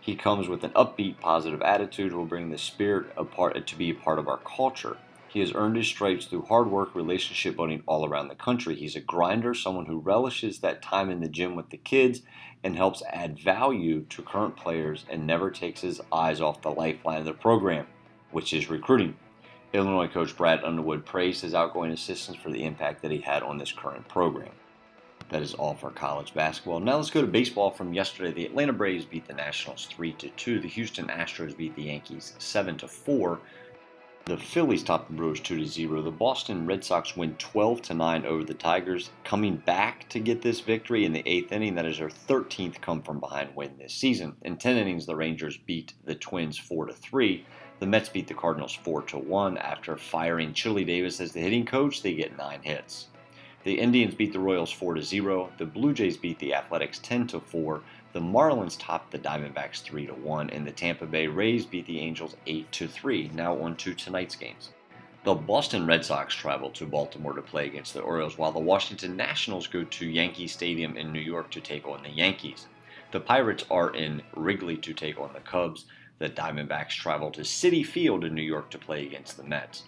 He 0.00 0.14
comes 0.14 0.48
with 0.48 0.62
an 0.62 0.70
upbeat, 0.70 1.18
positive 1.18 1.60
attitude 1.60 2.12
who 2.12 2.18
will 2.18 2.26
bring 2.26 2.50
the 2.50 2.58
spirit 2.58 3.06
to 3.16 3.76
be 3.76 3.90
a 3.90 3.94
part 3.94 4.20
of 4.20 4.28
our 4.28 4.38
culture. 4.38 4.96
He 5.26 5.40
has 5.40 5.52
earned 5.52 5.76
his 5.76 5.88
stripes 5.88 6.26
through 6.26 6.42
hard 6.42 6.70
work, 6.70 6.94
relationship 6.94 7.56
building 7.56 7.82
all 7.86 8.06
around 8.06 8.28
the 8.28 8.36
country. 8.36 8.76
He's 8.76 8.94
a 8.94 9.00
grinder, 9.00 9.52
someone 9.52 9.86
who 9.86 9.98
relishes 9.98 10.60
that 10.60 10.80
time 10.80 11.10
in 11.10 11.20
the 11.20 11.28
gym 11.28 11.56
with 11.56 11.70
the 11.70 11.76
kids 11.76 12.22
and 12.62 12.76
helps 12.76 13.02
add 13.12 13.36
value 13.36 14.02
to 14.10 14.22
current 14.22 14.56
players 14.56 15.04
and 15.10 15.26
never 15.26 15.50
takes 15.50 15.80
his 15.80 16.00
eyes 16.12 16.40
off 16.40 16.62
the 16.62 16.70
lifeline 16.70 17.18
of 17.18 17.24
the 17.24 17.32
program, 17.32 17.88
which 18.30 18.52
is 18.52 18.70
recruiting. 18.70 19.16
Illinois 19.72 20.06
coach 20.06 20.36
Brad 20.36 20.62
Underwood 20.62 21.04
praised 21.04 21.42
his 21.42 21.52
outgoing 21.52 21.90
assistants 21.90 22.40
for 22.40 22.50
the 22.52 22.62
impact 22.62 23.02
that 23.02 23.10
he 23.10 23.18
had 23.18 23.42
on 23.42 23.58
this 23.58 23.72
current 23.72 24.06
program. 24.06 24.52
That 25.28 25.42
is 25.42 25.54
all 25.54 25.74
for 25.74 25.90
college 25.90 26.34
basketball. 26.34 26.78
Now 26.78 26.96
let's 26.96 27.10
go 27.10 27.20
to 27.20 27.26
baseball 27.26 27.72
from 27.72 27.92
yesterday. 27.92 28.32
The 28.32 28.46
Atlanta 28.46 28.72
Braves 28.72 29.04
beat 29.04 29.26
the 29.26 29.34
Nationals 29.34 29.86
3 29.86 30.12
to 30.12 30.28
2. 30.30 30.60
The 30.60 30.68
Houston 30.68 31.08
Astros 31.08 31.56
beat 31.56 31.74
the 31.74 31.82
Yankees 31.82 32.34
7 32.38 32.76
to 32.78 32.86
4. 32.86 33.40
The 34.26 34.36
Phillies 34.36 34.82
topped 34.82 35.08
the 35.08 35.16
Brewers 35.16 35.40
2 35.40 35.56
to 35.58 35.66
0. 35.66 36.02
The 36.02 36.10
Boston 36.10 36.66
Red 36.66 36.84
Sox 36.84 37.16
win 37.16 37.34
12 37.36 37.82
to 37.82 37.94
9 37.94 38.26
over 38.26 38.44
the 38.44 38.54
Tigers, 38.54 39.10
coming 39.22 39.56
back 39.56 40.08
to 40.08 40.18
get 40.18 40.42
this 40.42 40.60
victory 40.60 41.04
in 41.04 41.12
the 41.12 41.22
eighth 41.26 41.52
inning. 41.52 41.74
That 41.76 41.86
is 41.86 41.98
their 41.98 42.08
13th 42.08 42.80
come 42.80 43.02
from 43.02 43.20
behind 43.20 43.54
win 43.54 43.76
this 43.78 43.94
season. 43.94 44.36
In 44.42 44.56
10 44.56 44.76
innings, 44.76 45.06
the 45.06 45.14
Rangers 45.16 45.56
beat 45.56 45.94
the 46.04 46.14
Twins 46.14 46.58
4 46.58 46.86
to 46.86 46.92
3. 46.92 47.44
The 47.78 47.86
Mets 47.86 48.08
beat 48.08 48.26
the 48.26 48.34
Cardinals 48.34 48.74
4 48.74 49.02
to 49.02 49.18
1. 49.18 49.58
After 49.58 49.96
firing 49.96 50.52
Chili 50.52 50.84
Davis 50.84 51.20
as 51.20 51.32
the 51.32 51.40
hitting 51.40 51.66
coach, 51.66 52.02
they 52.02 52.14
get 52.14 52.36
nine 52.36 52.62
hits. 52.62 53.08
The 53.66 53.80
Indians 53.80 54.14
beat 54.14 54.32
the 54.32 54.38
Royals 54.38 54.70
4 54.70 54.94
to 54.94 55.02
0. 55.02 55.50
The 55.58 55.66
Blue 55.66 55.92
Jays 55.92 56.16
beat 56.16 56.38
the 56.38 56.54
Athletics 56.54 57.00
10 57.00 57.26
to 57.26 57.40
4. 57.40 57.82
The 58.12 58.20
Marlins 58.20 58.76
topped 58.78 59.10
the 59.10 59.18
Diamondbacks 59.18 59.82
3 59.82 60.06
to 60.06 60.14
1, 60.14 60.50
and 60.50 60.64
the 60.64 60.70
Tampa 60.70 61.04
Bay 61.04 61.26
Rays 61.26 61.66
beat 61.66 61.84
the 61.86 61.98
Angels 61.98 62.36
8 62.46 62.70
to 62.70 62.86
3. 62.86 63.32
Now 63.34 63.60
on 63.60 63.74
to 63.78 63.92
tonight's 63.92 64.36
games. 64.36 64.70
The 65.24 65.34
Boston 65.34 65.84
Red 65.84 66.04
Sox 66.04 66.32
travel 66.32 66.70
to 66.70 66.86
Baltimore 66.86 67.32
to 67.32 67.42
play 67.42 67.66
against 67.66 67.92
the 67.92 68.02
Orioles, 68.02 68.38
while 68.38 68.52
the 68.52 68.60
Washington 68.60 69.16
Nationals 69.16 69.66
go 69.66 69.82
to 69.82 70.06
Yankee 70.06 70.46
Stadium 70.46 70.96
in 70.96 71.12
New 71.12 71.18
York 71.18 71.50
to 71.50 71.60
take 71.60 71.88
on 71.88 72.04
the 72.04 72.10
Yankees. 72.10 72.68
The 73.10 73.18
Pirates 73.18 73.64
are 73.68 73.92
in 73.92 74.22
Wrigley 74.36 74.76
to 74.76 74.94
take 74.94 75.18
on 75.18 75.32
the 75.32 75.40
Cubs. 75.40 75.86
The 76.20 76.30
Diamondbacks 76.30 76.90
travel 76.90 77.32
to 77.32 77.40
Citi 77.40 77.84
Field 77.84 78.22
in 78.22 78.32
New 78.32 78.42
York 78.42 78.70
to 78.70 78.78
play 78.78 79.04
against 79.04 79.36
the 79.36 79.42
Mets. 79.42 79.82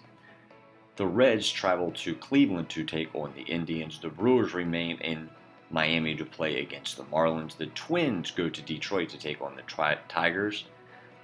The 0.99 1.07
Reds 1.07 1.49
travel 1.49 1.93
to 1.93 2.17
Cleveland 2.17 2.71
to 2.71 2.83
take 2.83 3.15
on 3.15 3.33
the 3.37 3.43
Indians. 3.43 4.01
The 4.01 4.09
Brewers 4.09 4.53
remain 4.53 4.99
in 4.99 5.31
Miami 5.71 6.17
to 6.17 6.25
play 6.25 6.61
against 6.61 6.97
the 6.97 7.05
Marlins. 7.05 7.57
The 7.57 7.67
Twins 7.67 8.33
go 8.33 8.49
to 8.49 8.61
Detroit 8.61 9.11
to 9.11 9.17
take 9.17 9.41
on 9.41 9.55
the 9.55 9.63
tri- 9.63 9.99
Tigers. 10.09 10.65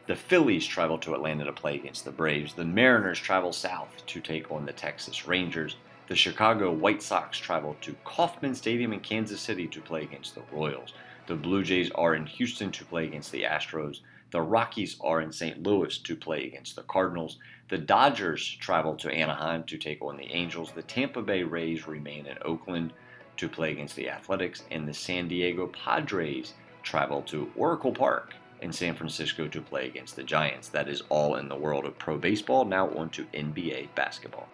The 0.06 0.14
Phillies 0.14 0.64
travel 0.64 0.96
to 0.98 1.14
Atlanta 1.14 1.46
to 1.46 1.52
play 1.52 1.74
against 1.74 2.04
the 2.04 2.12
Braves. 2.12 2.54
The 2.54 2.64
Mariners 2.64 3.18
travel 3.18 3.52
south 3.52 4.06
to 4.06 4.20
take 4.20 4.48
on 4.52 4.64
the 4.64 4.72
Texas 4.72 5.26
Rangers. 5.26 5.74
The 6.06 6.14
Chicago 6.14 6.70
White 6.70 7.02
Sox 7.02 7.36
travel 7.36 7.76
to 7.80 7.96
Kauffman 8.04 8.54
Stadium 8.54 8.92
in 8.92 9.00
Kansas 9.00 9.40
City 9.40 9.66
to 9.66 9.80
play 9.80 10.04
against 10.04 10.36
the 10.36 10.42
Royals. 10.52 10.92
The 11.26 11.34
Blue 11.34 11.64
Jays 11.64 11.90
are 11.96 12.14
in 12.14 12.26
Houston 12.26 12.70
to 12.70 12.84
play 12.84 13.06
against 13.06 13.32
the 13.32 13.42
Astros. 13.42 14.02
The 14.30 14.40
Rockies 14.40 14.98
are 15.00 15.20
in 15.20 15.32
St. 15.32 15.64
Louis 15.64 15.98
to 15.98 16.14
play 16.14 16.46
against 16.46 16.76
the 16.76 16.82
Cardinals. 16.82 17.38
The 17.68 17.78
Dodgers 17.78 18.56
travel 18.60 18.94
to 18.96 19.10
Anaheim 19.10 19.64
to 19.64 19.78
take 19.78 20.02
on 20.02 20.18
the 20.18 20.30
Angels. 20.30 20.72
The 20.72 20.82
Tampa 20.82 21.22
Bay 21.22 21.44
Rays 21.44 21.86
remain 21.86 22.26
in 22.26 22.36
Oakland 22.42 22.92
to 23.38 23.48
play 23.48 23.72
against 23.72 23.96
the 23.96 24.10
Athletics. 24.10 24.64
And 24.70 24.86
the 24.86 24.92
San 24.92 25.28
Diego 25.28 25.68
Padres 25.68 26.52
travel 26.82 27.22
to 27.22 27.50
Oracle 27.56 27.92
Park 27.92 28.34
in 28.60 28.70
San 28.70 28.94
Francisco 28.94 29.48
to 29.48 29.62
play 29.62 29.86
against 29.86 30.14
the 30.14 30.22
Giants. 30.22 30.68
That 30.68 30.88
is 30.88 31.04
all 31.08 31.36
in 31.36 31.48
the 31.48 31.56
world 31.56 31.86
of 31.86 31.98
pro 31.98 32.18
baseball. 32.18 32.66
Now 32.66 32.90
on 32.90 33.08
to 33.10 33.24
NBA 33.32 33.94
basketball. 33.94 34.48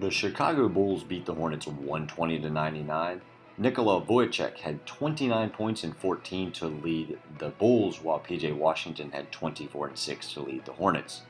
The 0.00 0.10
Chicago 0.10 0.68
Bulls 0.68 1.04
beat 1.04 1.26
the 1.26 1.34
Hornets 1.34 1.68
120 1.68 2.40
to 2.40 2.50
99. 2.50 3.20
Nikola 3.58 4.00
Vucevic 4.00 4.58
had 4.58 4.84
29 4.86 5.50
points 5.50 5.84
and 5.84 5.96
14 5.96 6.50
to 6.52 6.66
lead 6.66 7.18
the 7.38 7.50
Bulls, 7.50 8.00
while 8.00 8.18
PJ 8.18 8.56
Washington 8.56 9.12
had 9.12 9.30
24 9.30 9.88
and 9.88 9.98
6 9.98 10.32
to 10.32 10.40
lead 10.40 10.64
the 10.64 10.72
Hornets. 10.72 11.22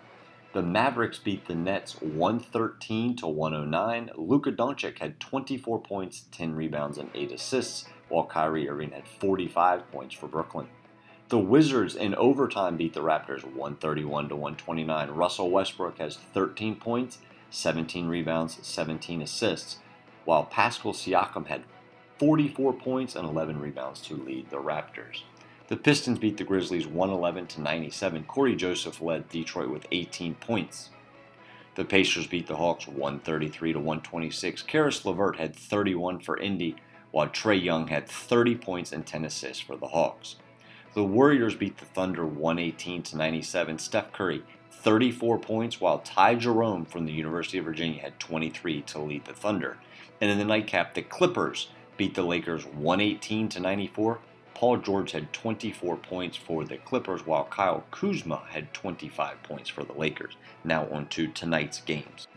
The 0.52 0.60
Mavericks 0.60 1.18
beat 1.18 1.46
the 1.46 1.54
Nets 1.54 1.94
113 2.02 3.16
to 3.16 3.26
109. 3.26 4.10
Luka 4.16 4.52
Doncic 4.52 4.98
had 4.98 5.18
24 5.18 5.80
points, 5.80 6.26
10 6.30 6.54
rebounds, 6.54 6.98
and 6.98 7.08
8 7.14 7.32
assists, 7.32 7.86
while 8.10 8.26
Kyrie 8.26 8.68
Irving 8.68 8.90
had 8.90 9.08
45 9.08 9.90
points 9.90 10.14
for 10.14 10.26
Brooklyn. 10.26 10.68
The 11.30 11.38
Wizards 11.38 11.94
in 11.94 12.14
overtime 12.16 12.76
beat 12.76 12.92
the 12.92 13.00
Raptors 13.00 13.44
131 13.44 14.28
to 14.28 14.36
129. 14.36 15.10
Russell 15.12 15.50
Westbrook 15.50 15.96
has 15.96 16.18
13 16.34 16.76
points, 16.76 17.16
17 17.48 18.06
rebounds, 18.06 18.58
17 18.60 19.22
assists, 19.22 19.78
while 20.26 20.44
Pascal 20.44 20.92
Siakam 20.92 21.46
had 21.46 21.64
44 22.18 22.74
points 22.74 23.16
and 23.16 23.26
11 23.26 23.58
rebounds 23.58 24.02
to 24.02 24.16
lead 24.16 24.50
the 24.50 24.58
Raptors. 24.58 25.22
The 25.72 25.78
Pistons 25.78 26.18
beat 26.18 26.36
the 26.36 26.44
Grizzlies 26.44 26.86
111 26.86 27.46
to 27.46 27.62
97. 27.62 28.24
Cory 28.24 28.54
Joseph 28.54 29.00
led 29.00 29.30
Detroit 29.30 29.70
with 29.70 29.86
18 29.90 30.34
points. 30.34 30.90
The 31.76 31.84
Pacers 31.86 32.26
beat 32.26 32.46
the 32.46 32.56
Hawks 32.56 32.86
133 32.86 33.72
to 33.72 33.78
126. 33.78 34.60
Caris 34.64 35.06
LeVert 35.06 35.36
had 35.36 35.56
31 35.56 36.20
for 36.20 36.36
Indy, 36.36 36.76
while 37.10 37.26
Trae 37.26 37.58
Young 37.58 37.86
had 37.86 38.06
30 38.06 38.56
points 38.56 38.92
and 38.92 39.06
10 39.06 39.24
assists 39.24 39.62
for 39.62 39.78
the 39.78 39.86
Hawks. 39.86 40.36
The 40.92 41.04
Warriors 41.04 41.54
beat 41.54 41.78
the 41.78 41.86
Thunder 41.86 42.26
118 42.26 43.02
to 43.04 43.16
97. 43.16 43.78
Steph 43.78 44.12
Curry 44.12 44.44
34 44.70 45.38
points, 45.38 45.80
while 45.80 46.00
Ty 46.00 46.34
Jerome 46.34 46.84
from 46.84 47.06
the 47.06 47.12
University 47.12 47.56
of 47.56 47.64
Virginia 47.64 48.02
had 48.02 48.20
23 48.20 48.82
to 48.82 48.98
lead 48.98 49.24
the 49.24 49.32
Thunder. 49.32 49.78
And 50.20 50.30
in 50.30 50.36
the 50.36 50.44
nightcap, 50.44 50.92
the 50.92 51.00
Clippers 51.00 51.70
beat 51.96 52.14
the 52.14 52.24
Lakers 52.24 52.66
118 52.66 53.48
to 53.48 53.60
94. 53.60 54.18
Paul 54.62 54.76
George 54.76 55.10
had 55.10 55.32
24 55.32 55.96
points 55.96 56.36
for 56.36 56.64
the 56.64 56.76
Clippers, 56.76 57.26
while 57.26 57.46
Kyle 57.46 57.82
Kuzma 57.90 58.44
had 58.48 58.72
25 58.72 59.42
points 59.42 59.68
for 59.68 59.82
the 59.82 59.92
Lakers. 59.92 60.36
Now 60.62 60.86
on 60.92 61.08
to 61.08 61.26
tonight's 61.26 61.80
games. 61.80 62.28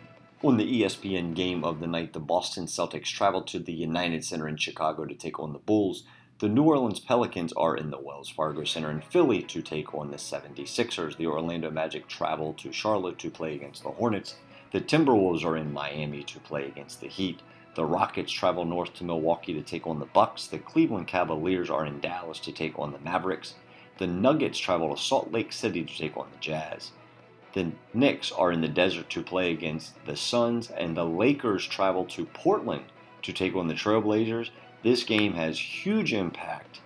On 0.42 0.58
the 0.58 0.82
ESPN 0.82 1.36
game 1.36 1.64
of 1.64 1.80
the 1.80 1.86
night, 1.86 2.14
the 2.14 2.20
Boston 2.20 2.66
Celtics 2.66 3.14
traveled 3.14 3.46
to 3.50 3.60
the 3.60 3.74
United 3.74 4.26
Center 4.26 4.48
in 4.48 4.58
Chicago 4.58 5.06
to 5.06 5.14
take 5.14 5.40
on 5.40 5.54
the 5.54 5.60
Bulls. 5.60 6.02
The 6.40 6.50
New 6.50 6.64
Orleans 6.64 7.00
Pelicans 7.00 7.54
are 7.54 7.78
in 7.78 7.92
the 7.92 8.02
Wells 8.02 8.32
Fargo 8.32 8.64
Center 8.64 8.90
in 8.90 9.02
Philly 9.02 9.44
to 9.44 9.62
take 9.62 9.94
on 9.94 10.10
the 10.10 10.18
76ers. 10.18 11.18
The 11.18 11.28
Orlando 11.28 11.70
Magic 11.70 12.08
travel 12.08 12.56
to 12.56 12.72
Charlotte 12.72 13.20
to 13.20 13.30
play 13.30 13.54
against 13.54 13.84
the 13.84 13.92
Hornets. 13.92 14.34
The 14.72 14.82
Timberwolves 14.82 15.46
are 15.46 15.58
in 15.58 15.72
Miami 15.72 16.24
to 16.24 16.40
play 16.40 16.66
against 16.66 17.02
the 17.02 17.08
Heat. 17.08 17.42
The 17.76 17.86
Rockets 17.86 18.32
travel 18.32 18.66
north 18.66 18.94
to 18.96 19.04
Milwaukee 19.04 19.54
to 19.54 19.62
take 19.62 19.86
on 19.86 20.00
the 20.00 20.06
Bucks. 20.06 20.48
The 20.48 20.58
Cleveland 20.58 21.08
Cavaliers 21.08 21.70
are 21.70 21.86
in 21.86 22.00
Dallas 22.00 22.40
to 22.40 22.52
take 22.52 22.80
on 22.80 22.92
the 22.92 23.00
Mavericks. 23.00 23.56
The 23.98 24.08
Nuggets 24.08 24.58
travel 24.58 24.96
to 24.96 25.02
Salt 25.02 25.32
Lake 25.32 25.54
City 25.54 25.84
to 25.84 25.98
take 25.98 26.18
on 26.18 26.28
the 26.32 26.40
Jazz. 26.40 26.92
The 27.54 27.72
Knicks 27.94 28.32
are 28.32 28.52
in 28.52 28.62
the 28.62 28.68
desert 28.68 29.10
to 29.12 29.24
play 29.24 29.52
against 29.52 29.94
the 30.06 30.18
Suns, 30.18 30.72
and 30.72 30.96
the 30.96 31.06
Lakers 31.06 31.66
travel 31.66 32.06
to 32.06 32.26
Portland 32.26 32.86
to 33.22 33.32
take 33.32 33.56
on 33.56 33.68
the 33.68 33.74
Trailblazers 33.74 34.50
this 34.86 35.04
game 35.04 35.34
has 35.34 35.58
huge 35.58 36.14
impact 36.14 36.80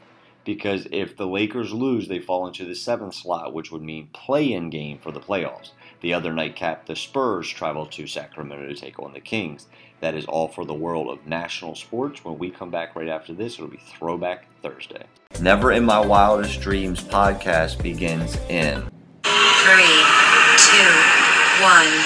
because 0.46 0.88
if 0.90 1.18
the 1.18 1.28
Lakers 1.28 1.74
lose, 1.74 2.08
they 2.08 2.22
fall 2.22 2.48
into 2.48 2.64
the 2.64 2.74
seventh 2.74 3.14
slot, 3.14 3.54
which 3.54 3.74
would 3.74 3.82
mean 3.82 4.08
play-in 4.14 4.70
game 4.70 5.00
for 5.00 5.12
the 5.12 5.20
playoffs. 5.20 5.72
The 6.02 6.14
other 6.14 6.32
nightcap, 6.32 6.86
the 6.86 6.96
Spurs 6.96 7.50
travel 7.50 7.86
to 7.88 8.08
Sacramento 8.08 8.68
to 8.68 8.74
take 8.74 9.00
on 9.00 9.12
the 9.12 9.20
Kings. 9.20 9.68
That 10.00 10.16
is 10.16 10.24
all 10.26 10.48
for 10.48 10.64
the 10.64 10.74
world 10.74 11.10
of 11.10 11.28
national 11.28 11.76
sports. 11.76 12.24
When 12.24 12.40
we 12.40 12.50
come 12.52 12.70
back 12.70 12.96
right 12.96 13.10
after 13.10 13.34
this, 13.34 13.56
it'll 13.56 13.68
be 13.68 13.82
Throwback 13.98 14.46
Thursday. 14.62 15.04
Never 15.42 15.74
in 15.74 15.84
My 15.84 16.00
Wildest 16.00 16.62
Dreams 16.62 17.04
podcast 17.04 17.84
begins 17.84 18.38
in 18.48 18.90
Three, 19.24 20.06
two, 20.58 20.94
one. 21.62 22.06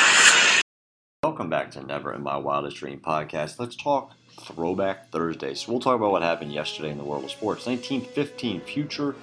Welcome 1.21 1.51
back 1.51 1.69
to 1.71 1.83
Never 1.83 2.15
in 2.15 2.23
My 2.23 2.37
Wildest 2.37 2.77
Dream 2.77 2.99
podcast. 2.99 3.59
Let's 3.59 3.75
talk 3.75 4.13
Throwback 4.41 5.11
Thursday. 5.11 5.53
So 5.53 5.71
we'll 5.71 5.81
talk 5.81 5.97
about 5.97 6.11
what 6.11 6.23
happened 6.23 6.51
yesterday 6.51 6.89
in 6.89 6.97
the 6.97 7.03
world 7.03 7.25
of 7.25 7.29
sports. 7.29 7.67
1915 7.67 8.61
future 8.61 9.15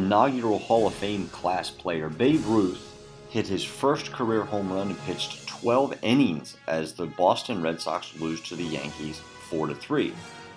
inaugural 0.00 0.58
Hall 0.58 0.88
of 0.88 0.94
Fame 0.94 1.28
class 1.28 1.70
player 1.70 2.08
Babe 2.08 2.44
Ruth 2.46 2.91
hit 3.32 3.48
his 3.48 3.64
first 3.64 4.12
career 4.12 4.44
home 4.44 4.70
run 4.70 4.88
and 4.88 5.04
pitched 5.06 5.46
12 5.46 5.94
innings 6.02 6.58
as 6.68 6.92
the 6.92 7.06
Boston 7.06 7.62
Red 7.62 7.80
Sox 7.80 8.14
lose 8.20 8.42
to 8.42 8.54
the 8.54 8.62
Yankees 8.62 9.20
4 9.48 9.72
3. 9.72 10.12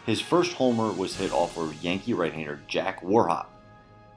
His 0.05 0.19
first 0.19 0.51
homer 0.51 0.91
was 0.91 1.15
hit 1.15 1.31
off 1.31 1.57
of 1.57 1.81
Yankee 1.81 2.13
right-hander 2.13 2.59
Jack 2.67 3.01
Warhop. 3.01 3.45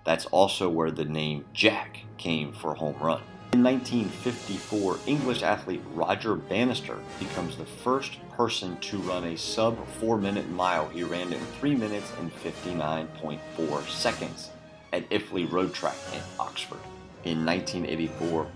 That's 0.05 0.27
also 0.27 0.69
where 0.69 0.91
the 0.91 1.05
name 1.05 1.45
Jack 1.55 2.01
came 2.17 2.53
for 2.53 2.75
home 2.75 2.97
run. 3.01 3.23
In 3.53 3.63
1954, 3.63 4.99
English 5.07 5.45
athlete 5.45 5.83
Roger 5.95 6.35
Bannister 6.35 6.99
becomes 7.21 7.57
the 7.57 7.65
first 7.65 8.19
person 8.33 8.77
to 8.79 8.99
run 8.99 9.23
a 9.23 9.39
sub 9.39 9.79
4 10.01 10.19
minute 10.19 10.51
mile. 10.51 10.89
He 10.89 11.05
ran 11.05 11.33
in 11.33 11.41
3 11.61 11.77
minutes 11.77 12.13
and 12.19 12.35
59.4 12.35 13.89
seconds 13.89 14.51
at 14.93 15.09
Iffley 15.11 15.49
Road 15.49 15.73
Track 15.73 15.97
in 16.13 16.21
Oxford. 16.41 16.81
In 17.25 17.45
1984, 17.45 18.47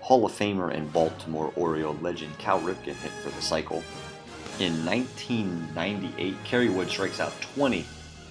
Hall 0.00 0.24
of 0.24 0.32
Famer 0.32 0.72
and 0.72 0.92
Baltimore 0.92 1.52
Oriole 1.56 1.98
legend 2.00 2.38
Cal 2.38 2.60
Ripken 2.60 2.94
hit 2.94 3.12
for 3.22 3.30
the 3.30 3.42
cycle. 3.42 3.82
In 4.58 4.84
1998, 4.86 6.34
Kerry 6.44 6.68
Wood 6.68 6.88
strikes 6.88 7.20
out 7.20 7.38
20 7.54 7.84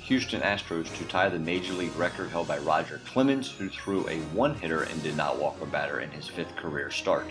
Houston 0.06 0.42
Astros 0.42 0.96
to 0.98 1.04
tie 1.06 1.30
the 1.30 1.40
major 1.40 1.74
league 1.74 1.96
record 1.96 2.30
held 2.30 2.48
by 2.48 2.60
Roger 2.60 3.02
Clemens, 3.06 3.50
who 3.52 3.70
threw 3.70 4.08
a 4.08 4.20
one 4.34 4.54
hitter 4.54 4.84
and 4.84 5.02
did 5.02 5.18
not 5.18 5.40
walk 5.40 5.60
a 5.62 5.66
batter 5.66 6.00
in 6.00 6.12
his 6.12 6.28
fifth 6.28 6.56
career 6.56 6.92
start. 6.92 7.26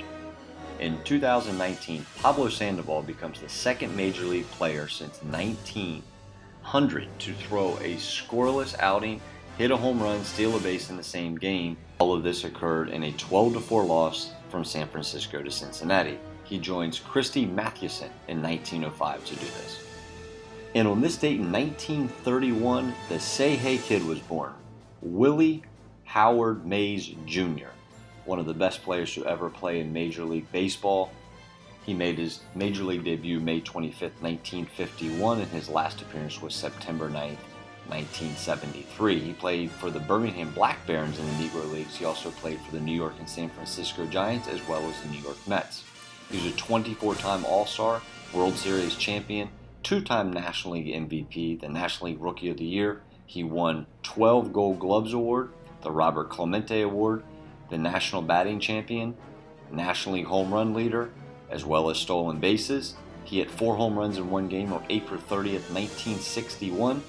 In 0.80 1.00
2019, 1.04 2.04
Pablo 2.20 2.49
Sandoval 2.49 3.02
becomes 3.02 3.40
the 3.40 3.49
second 3.49 3.96
major 3.96 4.25
league 4.25 4.50
player 4.50 4.88
since 4.88 5.23
1900 5.23 7.08
to 7.20 7.32
throw 7.32 7.76
a 7.78 7.94
scoreless 7.94 8.76
outing, 8.80 9.20
hit 9.56 9.70
a 9.70 9.76
home 9.76 10.02
run, 10.02 10.25
steal 10.25 10.56
a 10.56 10.61
base 10.61 10.90
in 10.90 10.96
the 10.96 11.02
same 11.02 11.37
game. 11.37 11.76
All 11.98 12.12
of 12.12 12.22
this 12.22 12.44
occurred 12.44 12.88
in 12.88 13.04
a 13.04 13.12
12 13.12 13.64
4 13.64 13.84
loss 13.84 14.32
from 14.48 14.64
San 14.64 14.88
Francisco 14.88 15.42
to 15.42 15.50
Cincinnati. 15.50 16.18
He 16.44 16.58
joins 16.58 16.98
Christy 16.98 17.46
Mathewson 17.46 18.10
in 18.28 18.42
1905 18.42 19.24
to 19.24 19.34
do 19.34 19.46
this. 19.46 19.84
And 20.74 20.88
on 20.88 21.00
this 21.00 21.16
date 21.16 21.38
in 21.38 21.52
1931, 21.52 22.94
the 23.08 23.20
Say 23.20 23.54
Hey 23.54 23.78
Kid 23.78 24.04
was 24.04 24.18
born. 24.18 24.52
Willie 25.02 25.62
Howard 26.04 26.66
Mays 26.66 27.14
Jr., 27.26 27.68
one 28.24 28.38
of 28.38 28.46
the 28.46 28.54
best 28.54 28.82
players 28.82 29.12
to 29.14 29.24
ever 29.26 29.48
play 29.48 29.80
in 29.80 29.92
Major 29.92 30.24
League 30.24 30.50
Baseball. 30.50 31.12
He 31.84 31.94
made 31.94 32.18
his 32.18 32.40
Major 32.54 32.82
League 32.82 33.04
debut 33.04 33.38
May 33.38 33.60
25, 33.60 34.00
1951, 34.20 35.40
and 35.40 35.50
his 35.50 35.68
last 35.68 36.00
appearance 36.02 36.40
was 36.40 36.54
September 36.54 37.08
9, 37.08 37.36
1973. 37.88 39.20
He 39.20 39.32
played 39.32 39.70
for 39.70 39.90
the 39.90 40.00
Birmingham 40.00 40.52
Black 40.52 40.86
Barons 40.86 41.18
in 41.18 41.26
the 41.26 41.32
Negro 41.32 41.70
Leagues. 41.72 41.96
He 41.96 42.04
also 42.04 42.30
played 42.30 42.60
for 42.60 42.72
the 42.72 42.80
New 42.80 42.94
York 42.94 43.14
and 43.18 43.28
San 43.28 43.50
Francisco 43.50 44.06
Giants 44.06 44.48
as 44.48 44.66
well 44.66 44.82
as 44.88 45.00
the 45.02 45.08
New 45.08 45.20
York 45.20 45.36
Mets. 45.46 45.84
He 46.30 46.36
was 46.36 46.46
a 46.46 46.56
24 46.56 47.14
time 47.16 47.44
All 47.44 47.66
Star, 47.66 48.00
World 48.32 48.56
Series 48.56 48.96
champion, 48.96 49.48
two 49.82 50.00
time 50.00 50.32
National 50.32 50.74
League 50.74 50.86
MVP, 50.86 51.60
the 51.60 51.68
National 51.68 52.10
League 52.10 52.20
Rookie 52.20 52.48
of 52.48 52.56
the 52.56 52.64
Year. 52.64 53.02
He 53.26 53.44
won 53.44 53.86
12 54.02 54.52
Gold 54.52 54.80
Gloves 54.80 55.12
Award, 55.12 55.50
the 55.82 55.90
Robert 55.90 56.30
Clemente 56.30 56.80
Award, 56.82 57.22
the 57.70 57.78
National 57.78 58.22
Batting 58.22 58.60
Champion, 58.60 59.16
National 59.70 60.16
League 60.16 60.26
Home 60.26 60.52
Run 60.52 60.74
Leader, 60.74 61.10
as 61.50 61.64
well 61.64 61.90
as 61.90 61.98
stolen 61.98 62.40
bases. 62.40 62.94
He 63.24 63.38
hit 63.38 63.50
four 63.50 63.76
home 63.76 63.98
runs 63.98 64.18
in 64.18 64.30
one 64.30 64.48
game 64.48 64.72
on 64.72 64.84
April 64.90 65.20
30th, 65.20 65.70
1961. 65.72 67.02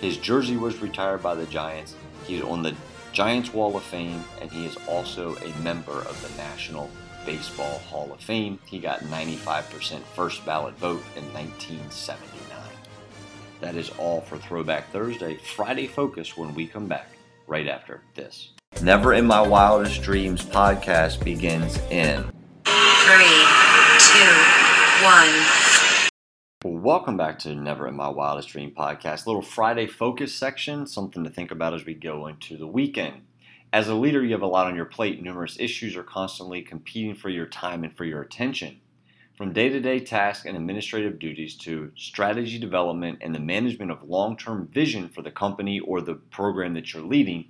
His 0.00 0.16
jersey 0.16 0.56
was 0.56 0.80
retired 0.80 1.22
by 1.22 1.34
the 1.34 1.46
Giants. 1.46 1.94
He 2.26 2.36
is 2.36 2.42
on 2.42 2.62
the 2.62 2.74
Giants 3.12 3.52
Wall 3.54 3.76
of 3.76 3.82
Fame, 3.82 4.22
and 4.40 4.50
he 4.50 4.66
is 4.66 4.76
also 4.88 5.36
a 5.36 5.58
member 5.60 5.92
of 5.92 6.20
the 6.22 6.36
National 6.36 6.90
Baseball 7.24 7.78
Hall 7.78 8.12
of 8.12 8.20
Fame. 8.20 8.58
He 8.66 8.78
got 8.78 9.00
95% 9.00 10.00
first 10.14 10.44
ballot 10.44 10.76
vote 10.78 11.02
in 11.16 11.24
1979. 11.32 12.58
That 13.60 13.74
is 13.74 13.90
all 13.98 14.20
for 14.20 14.36
Throwback 14.36 14.90
Thursday. 14.92 15.36
Friday 15.36 15.86
Focus 15.86 16.36
when 16.36 16.54
we 16.54 16.66
come 16.66 16.86
back 16.86 17.08
right 17.46 17.66
after 17.66 18.02
this. 18.14 18.50
Never 18.82 19.14
in 19.14 19.26
My 19.26 19.40
Wildest 19.40 20.02
Dreams 20.02 20.44
podcast 20.44 21.24
begins 21.24 21.78
in 21.90 22.22
Three, 22.64 23.46
two, 23.98 24.34
one. 25.04 25.75
Welcome 26.68 27.16
back 27.16 27.38
to 27.40 27.54
Never 27.54 27.86
in 27.86 27.94
My 27.94 28.08
Wildest 28.08 28.48
Dream 28.48 28.72
podcast. 28.72 29.24
A 29.24 29.28
Little 29.28 29.40
Friday 29.40 29.86
focus 29.86 30.34
section, 30.34 30.84
something 30.88 31.22
to 31.22 31.30
think 31.30 31.52
about 31.52 31.74
as 31.74 31.84
we 31.84 31.94
go 31.94 32.26
into 32.26 32.56
the 32.56 32.66
weekend. 32.66 33.22
As 33.72 33.86
a 33.86 33.94
leader, 33.94 34.24
you 34.24 34.32
have 34.32 34.42
a 34.42 34.48
lot 34.48 34.66
on 34.66 34.74
your 34.74 34.84
plate. 34.84 35.22
Numerous 35.22 35.60
issues 35.60 35.94
are 35.94 36.02
constantly 36.02 36.62
competing 36.62 37.14
for 37.14 37.28
your 37.28 37.46
time 37.46 37.84
and 37.84 37.96
for 37.96 38.04
your 38.04 38.20
attention. 38.20 38.80
From 39.38 39.52
day 39.52 39.68
to 39.68 39.78
day 39.78 40.00
tasks 40.00 40.44
and 40.44 40.56
administrative 40.56 41.20
duties 41.20 41.54
to 41.58 41.92
strategy 41.94 42.58
development 42.58 43.20
and 43.20 43.32
the 43.32 43.38
management 43.38 43.92
of 43.92 44.02
long 44.02 44.36
term 44.36 44.66
vision 44.66 45.08
for 45.08 45.22
the 45.22 45.30
company 45.30 45.78
or 45.78 46.00
the 46.00 46.14
program 46.14 46.74
that 46.74 46.92
you're 46.92 47.04
leading, 47.04 47.44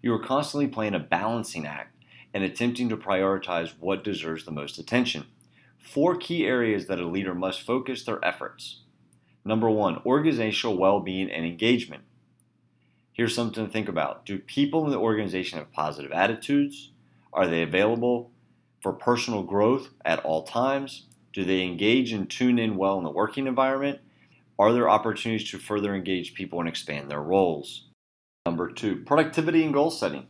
you 0.00 0.14
are 0.14 0.24
constantly 0.24 0.68
playing 0.68 0.94
a 0.94 1.00
balancing 1.00 1.66
act 1.66 1.96
and 2.32 2.44
attempting 2.44 2.88
to 2.88 2.96
prioritize 2.96 3.72
what 3.80 4.04
deserves 4.04 4.44
the 4.44 4.52
most 4.52 4.78
attention. 4.78 5.26
Four 5.80 6.16
key 6.16 6.46
areas 6.46 6.86
that 6.86 7.00
a 7.00 7.06
leader 7.06 7.34
must 7.34 7.62
focus 7.62 8.04
their 8.04 8.24
efforts. 8.24 8.82
Number 9.44 9.70
one, 9.70 10.02
organizational 10.04 10.76
well 10.76 11.00
being 11.00 11.30
and 11.30 11.44
engagement. 11.44 12.02
Here's 13.12 13.34
something 13.34 13.66
to 13.66 13.72
think 13.72 13.88
about. 13.88 14.24
Do 14.24 14.38
people 14.38 14.84
in 14.84 14.90
the 14.90 14.98
organization 14.98 15.58
have 15.58 15.72
positive 15.72 16.12
attitudes? 16.12 16.92
Are 17.32 17.46
they 17.46 17.62
available 17.62 18.30
for 18.82 18.92
personal 18.92 19.42
growth 19.42 19.90
at 20.04 20.20
all 20.20 20.42
times? 20.42 21.06
Do 21.32 21.44
they 21.44 21.62
engage 21.62 22.12
and 22.12 22.28
tune 22.28 22.58
in 22.58 22.76
well 22.76 22.98
in 22.98 23.04
the 23.04 23.10
working 23.10 23.46
environment? 23.46 24.00
Are 24.58 24.72
there 24.72 24.90
opportunities 24.90 25.50
to 25.50 25.58
further 25.58 25.94
engage 25.94 26.34
people 26.34 26.60
and 26.60 26.68
expand 26.68 27.10
their 27.10 27.22
roles? 27.22 27.86
Number 28.46 28.70
two, 28.70 29.02
productivity 29.04 29.64
and 29.64 29.72
goal 29.72 29.90
setting. 29.90 30.26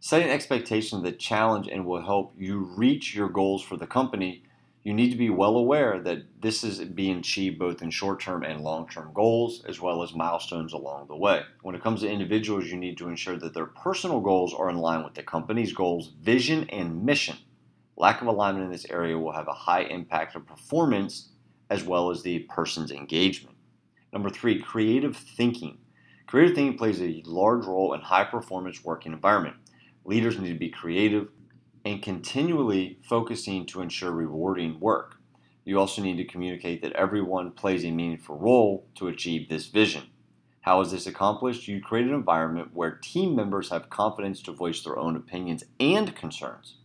Setting 0.00 0.30
expectations 0.30 1.02
that 1.02 1.18
challenge 1.18 1.68
and 1.68 1.84
will 1.84 2.02
help 2.02 2.34
you 2.38 2.60
reach 2.76 3.14
your 3.14 3.28
goals 3.28 3.62
for 3.62 3.76
the 3.76 3.86
company 3.86 4.44
you 4.84 4.94
need 4.94 5.10
to 5.10 5.16
be 5.16 5.30
well 5.30 5.56
aware 5.56 6.00
that 6.00 6.40
this 6.40 6.62
is 6.62 6.78
being 6.78 7.18
achieved 7.18 7.58
both 7.58 7.82
in 7.82 7.90
short 7.90 8.20
term 8.20 8.42
and 8.42 8.62
long 8.62 8.88
term 8.88 9.12
goals, 9.12 9.64
as 9.68 9.80
well 9.80 10.02
as 10.02 10.14
milestones 10.14 10.72
along 10.72 11.08
the 11.08 11.16
way. 11.16 11.42
When 11.62 11.74
it 11.74 11.82
comes 11.82 12.00
to 12.00 12.10
individuals, 12.10 12.66
you 12.66 12.76
need 12.76 12.96
to 12.98 13.08
ensure 13.08 13.36
that 13.38 13.54
their 13.54 13.66
personal 13.66 14.20
goals 14.20 14.54
are 14.54 14.70
in 14.70 14.78
line 14.78 15.04
with 15.04 15.14
the 15.14 15.22
company's 15.22 15.72
goals, 15.72 16.12
vision, 16.22 16.68
and 16.70 17.04
mission. 17.04 17.36
Lack 17.96 18.20
of 18.22 18.28
alignment 18.28 18.66
in 18.66 18.70
this 18.70 18.86
area 18.88 19.18
will 19.18 19.32
have 19.32 19.48
a 19.48 19.52
high 19.52 19.82
impact 19.82 20.36
on 20.36 20.42
performance 20.42 21.30
as 21.68 21.82
well 21.84 22.10
as 22.10 22.22
the 22.22 22.40
person's 22.40 22.92
engagement. 22.92 23.56
Number 24.12 24.30
three, 24.30 24.58
creative 24.60 25.16
thinking. 25.16 25.78
Creative 26.26 26.54
thinking 26.54 26.78
plays 26.78 27.02
a 27.02 27.22
large 27.26 27.66
role 27.66 27.94
in 27.94 28.00
high 28.00 28.24
performance 28.24 28.84
working 28.84 29.12
environment. 29.12 29.56
Leaders 30.04 30.38
need 30.38 30.52
to 30.52 30.58
be 30.58 30.70
creative, 30.70 31.28
and 31.84 32.02
continually 32.02 32.98
focusing 33.08 33.66
to 33.66 33.80
ensure 33.80 34.10
rewarding 34.10 34.80
work. 34.80 35.16
You 35.64 35.78
also 35.78 36.02
need 36.02 36.16
to 36.16 36.24
communicate 36.24 36.82
that 36.82 36.92
everyone 36.92 37.50
plays 37.52 37.84
a 37.84 37.90
meaningful 37.90 38.38
role 38.38 38.86
to 38.94 39.08
achieve 39.08 39.48
this 39.48 39.66
vision. 39.66 40.04
How 40.62 40.80
is 40.80 40.92
this 40.92 41.06
accomplished? 41.06 41.68
You 41.68 41.80
create 41.80 42.06
an 42.06 42.14
environment 42.14 42.70
where 42.72 42.90
team 42.90 43.34
members 43.34 43.70
have 43.70 43.90
confidence 43.90 44.42
to 44.42 44.52
voice 44.52 44.82
their 44.82 44.98
own 44.98 45.16
opinions 45.16 45.64
and 45.78 46.14
concerns. 46.14 46.76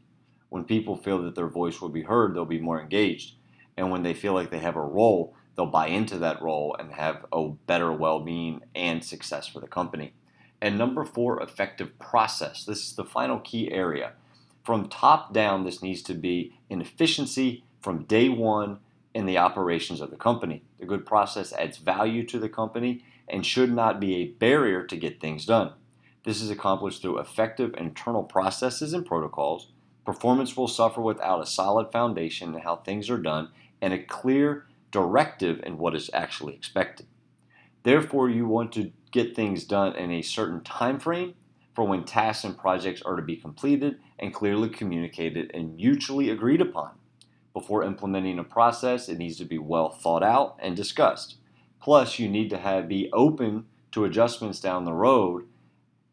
When 0.50 0.66
people 0.66 0.96
feel 0.96 1.22
that 1.24 1.36
their 1.36 1.48
voice 1.48 1.82
will 1.82 1.90
be 1.90 2.04
heard, 2.04 2.36
they'll 2.36 2.46
be 2.46 2.60
more 2.60 2.80
engaged. 2.80 3.36
And 3.76 3.90
when 3.90 4.04
they 4.04 4.14
feel 4.14 4.34
like 4.34 4.52
they 4.52 4.60
have 4.60 4.76
a 4.76 4.82
role, 4.82 5.36
they'll 5.56 5.66
buy 5.66 5.88
into 5.88 6.18
that 6.20 6.42
role 6.42 6.76
and 6.78 6.94
have 6.94 7.26
a 7.32 7.50
better 7.50 7.92
well 7.92 8.20
being 8.20 8.62
and 8.76 9.04
success 9.04 9.48
for 9.48 9.60
the 9.60 9.68
company. 9.68 10.14
And 10.62 10.78
number 10.78 11.04
four, 11.04 11.42
effective 11.42 11.98
process. 12.00 12.64
This 12.64 12.86
is 12.86 12.96
the 12.96 13.04
final 13.04 13.40
key 13.40 13.72
area. 13.72 14.14
From 14.64 14.88
top 14.88 15.34
down, 15.34 15.64
this 15.64 15.82
needs 15.82 16.02
to 16.04 16.14
be 16.14 16.58
an 16.70 16.82
efficiency 16.82 17.64
from 17.82 18.04
day 18.04 18.30
one 18.30 18.80
in 19.14 19.26
the 19.26 19.38
operations 19.38 20.02
of 20.02 20.10
the 20.10 20.16
company. 20.16 20.64
The 20.80 20.86
good 20.86 21.06
process 21.06 21.54
adds 21.54 21.78
value 21.78 22.26
to 22.28 22.40
the 22.40 22.50
company 22.50 23.04
and 23.28 23.46
should 23.46 23.72
not 23.72 24.00
be 24.00 24.16
a 24.16 24.28
barrier 24.28 24.86
to 24.86 24.98
get 24.98 25.20
things 25.20 25.46
done. 25.46 25.74
This 26.24 26.42
is 26.42 26.50
accomplished 26.50 27.02
through 27.02 27.20
effective 27.20 27.74
internal 27.78 28.24
processes 28.24 28.94
and 28.94 29.06
protocols. 29.06 29.68
Performance 30.06 30.56
will 30.56 30.68
suffer 30.68 31.02
without 31.02 31.42
a 31.42 31.46
solid 31.46 31.92
foundation 31.92 32.56
in 32.56 32.62
how 32.62 32.78
things 32.78 33.10
are 33.10 33.18
done 33.18 33.50
and 33.82 33.94
a 33.94 34.02
clear 34.02 34.66
directive 34.92 35.62
in 35.64 35.78
what 35.78 35.96
is 35.96 36.10
actually 36.14 36.54
expected. 36.54 37.06
Therefore, 37.84 38.30
you 38.30 38.48
want 38.48 38.72
to 38.74 38.92
get 39.12 39.36
things 39.36 39.66
done 39.66 39.96
in 39.96 40.12
a 40.12 40.22
certain 40.22 40.64
time 40.64 41.00
frame 41.00 41.36
for 41.74 41.84
when 41.84 42.04
tasks 42.04 42.44
and 42.44 42.58
projects 42.58 43.02
are 43.02 43.16
to 43.16 43.22
be 43.22 43.36
completed 43.36 43.98
and 44.20 44.34
clearly 44.34 44.70
communicated 44.70 45.52
and 45.54 45.76
mutually 45.76 46.30
agreed 46.30 46.62
upon. 46.62 46.92
Before 47.54 47.84
implementing 47.84 48.40
a 48.40 48.44
process, 48.44 49.10
it 49.10 49.18
needs 49.18 49.38
to 49.38 49.46
be 49.46 49.58
well 49.58 49.90
thought 49.90 50.24
out 50.24 50.58
and 50.60 50.76
discussed. 50.76 51.38
Plus, 51.82 52.18
you 52.18 52.28
need 52.28 52.50
to 52.50 52.58
have, 52.58 52.88
be 52.88 53.10
open 53.14 53.66
to 53.92 54.06
adjustments 54.06 54.60
down 54.60 54.86
the 54.86 54.94
road 54.94 55.46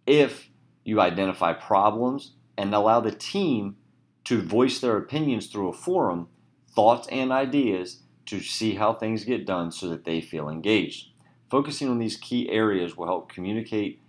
if 0.06 0.50
you 0.84 1.00
identify 1.00 1.52
problems 1.52 2.32
and 2.58 2.74
allow 2.74 3.00
the 3.00 3.12
team 3.12 3.76
to 4.24 4.42
voice 4.42 4.80
their 4.80 4.96
opinions 4.96 5.46
through 5.46 5.68
a 5.68 5.72
forum, 5.72 6.28
thoughts 6.70 7.08
and 7.08 7.32
ideas 7.32 8.02
to 8.26 8.40
see 8.40 8.74
how 8.74 8.92
things 8.92 9.24
get 9.24 9.46
done 9.46 9.72
so 9.72 9.88
that 9.88 10.04
they 10.04 10.20
feel 10.20 10.48
engaged. 10.48 11.08
Focusing 11.50 11.88
on 11.88 11.98
these 11.98 12.16
key 12.16 12.50
areas 12.50 12.96
will 12.96 13.06
help 13.06 13.32
communicate 13.32 14.00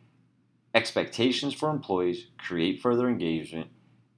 expectations 0.73 1.53
for 1.53 1.69
employees, 1.69 2.27
create 2.37 2.81
further 2.81 3.07
engagement, 3.07 3.69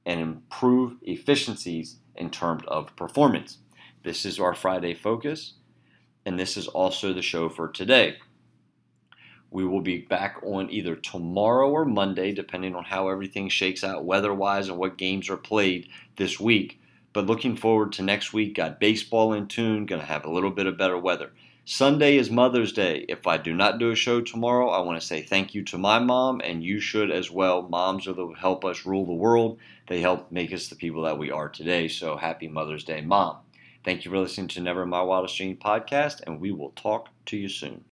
and 0.06 0.20
improve 0.20 0.98
efficiencies 1.02 1.98
in 2.16 2.30
terms 2.30 2.64
of 2.68 2.96
performance. 2.96 3.60
This 4.04 4.26
is 4.26 4.40
our 4.40 4.54
Friday 4.54 4.94
focus, 4.94 5.54
and 6.26 6.40
this 6.40 6.58
is 6.58 6.68
also 6.68 7.14
the 7.14 7.22
show 7.22 7.50
for 7.50 7.70
today. 7.70 8.18
We 9.50 9.66
will 9.66 9.82
be 9.82 10.00
back 10.00 10.38
on 10.44 10.72
either 10.72 10.96
tomorrow 10.96 11.70
or 11.70 11.86
Monday, 11.86 12.34
depending 12.34 12.76
on 12.76 12.86
how 12.86 13.10
everything 13.10 13.50
shakes 13.50 13.84
out 13.84 14.04
weather 14.04 14.34
wise 14.34 14.68
and 14.68 14.78
what 14.78 14.98
games 14.98 15.30
are 15.30 15.38
played 15.38 15.90
this 16.18 16.40
week. 16.40 16.82
But 17.14 17.28
looking 17.28 17.56
forward 17.56 17.92
to 17.94 18.02
next 18.02 18.34
week, 18.34 18.56
got 18.56 18.80
baseball 18.80 19.34
in 19.34 19.48
tune, 19.48 19.86
going 19.86 20.02
to 20.02 20.08
have 20.08 20.26
a 20.26 20.32
little 20.32 20.50
bit 20.50 20.66
of 20.66 20.78
better 20.78 20.98
weather. 20.98 21.32
Sunday 21.66 22.18
is 22.18 22.30
Mother's 22.30 22.74
Day. 22.74 23.06
If 23.08 23.26
I 23.26 23.38
do 23.38 23.54
not 23.54 23.80
do 23.80 23.90
a 23.90 23.96
show 23.96 24.20
tomorrow, 24.20 24.70
I 24.70 24.82
want 24.82 25.00
to 25.00 25.08
say 25.08 25.22
thank 25.22 25.56
you 25.56 25.64
to 25.64 25.78
my 25.78 25.98
mom, 25.98 26.42
and 26.44 26.62
you 26.62 26.82
should 26.82 27.10
as 27.10 27.32
well. 27.32 27.62
Moms 27.62 28.06
are 28.06 28.12
the 28.12 28.28
help 28.38 28.66
us 28.66 28.86
rule 28.86 29.06
the 29.06 29.14
world. 29.14 29.58
They 29.88 30.02
help 30.02 30.30
make 30.30 30.52
us 30.52 30.68
the 30.68 30.76
people 30.76 31.04
that 31.04 31.18
we 31.18 31.32
are 31.32 31.48
today. 31.48 31.88
So 31.88 32.18
happy 32.18 32.50
Mother's 32.50 32.84
Day, 32.84 33.00
Mom. 33.00 33.38
Thank 33.86 34.04
you 34.04 34.12
for 34.12 34.20
listening 34.20 34.50
to 34.50 34.60
Never 34.60 34.86
My 34.86 35.04
Wildest 35.04 35.38
Dream 35.38 35.56
podcast, 35.56 36.20
and 36.28 36.42
we 36.42 36.52
will 36.52 36.72
talk 36.72 37.08
to 37.28 37.38
you 37.38 37.48
soon. 37.48 37.86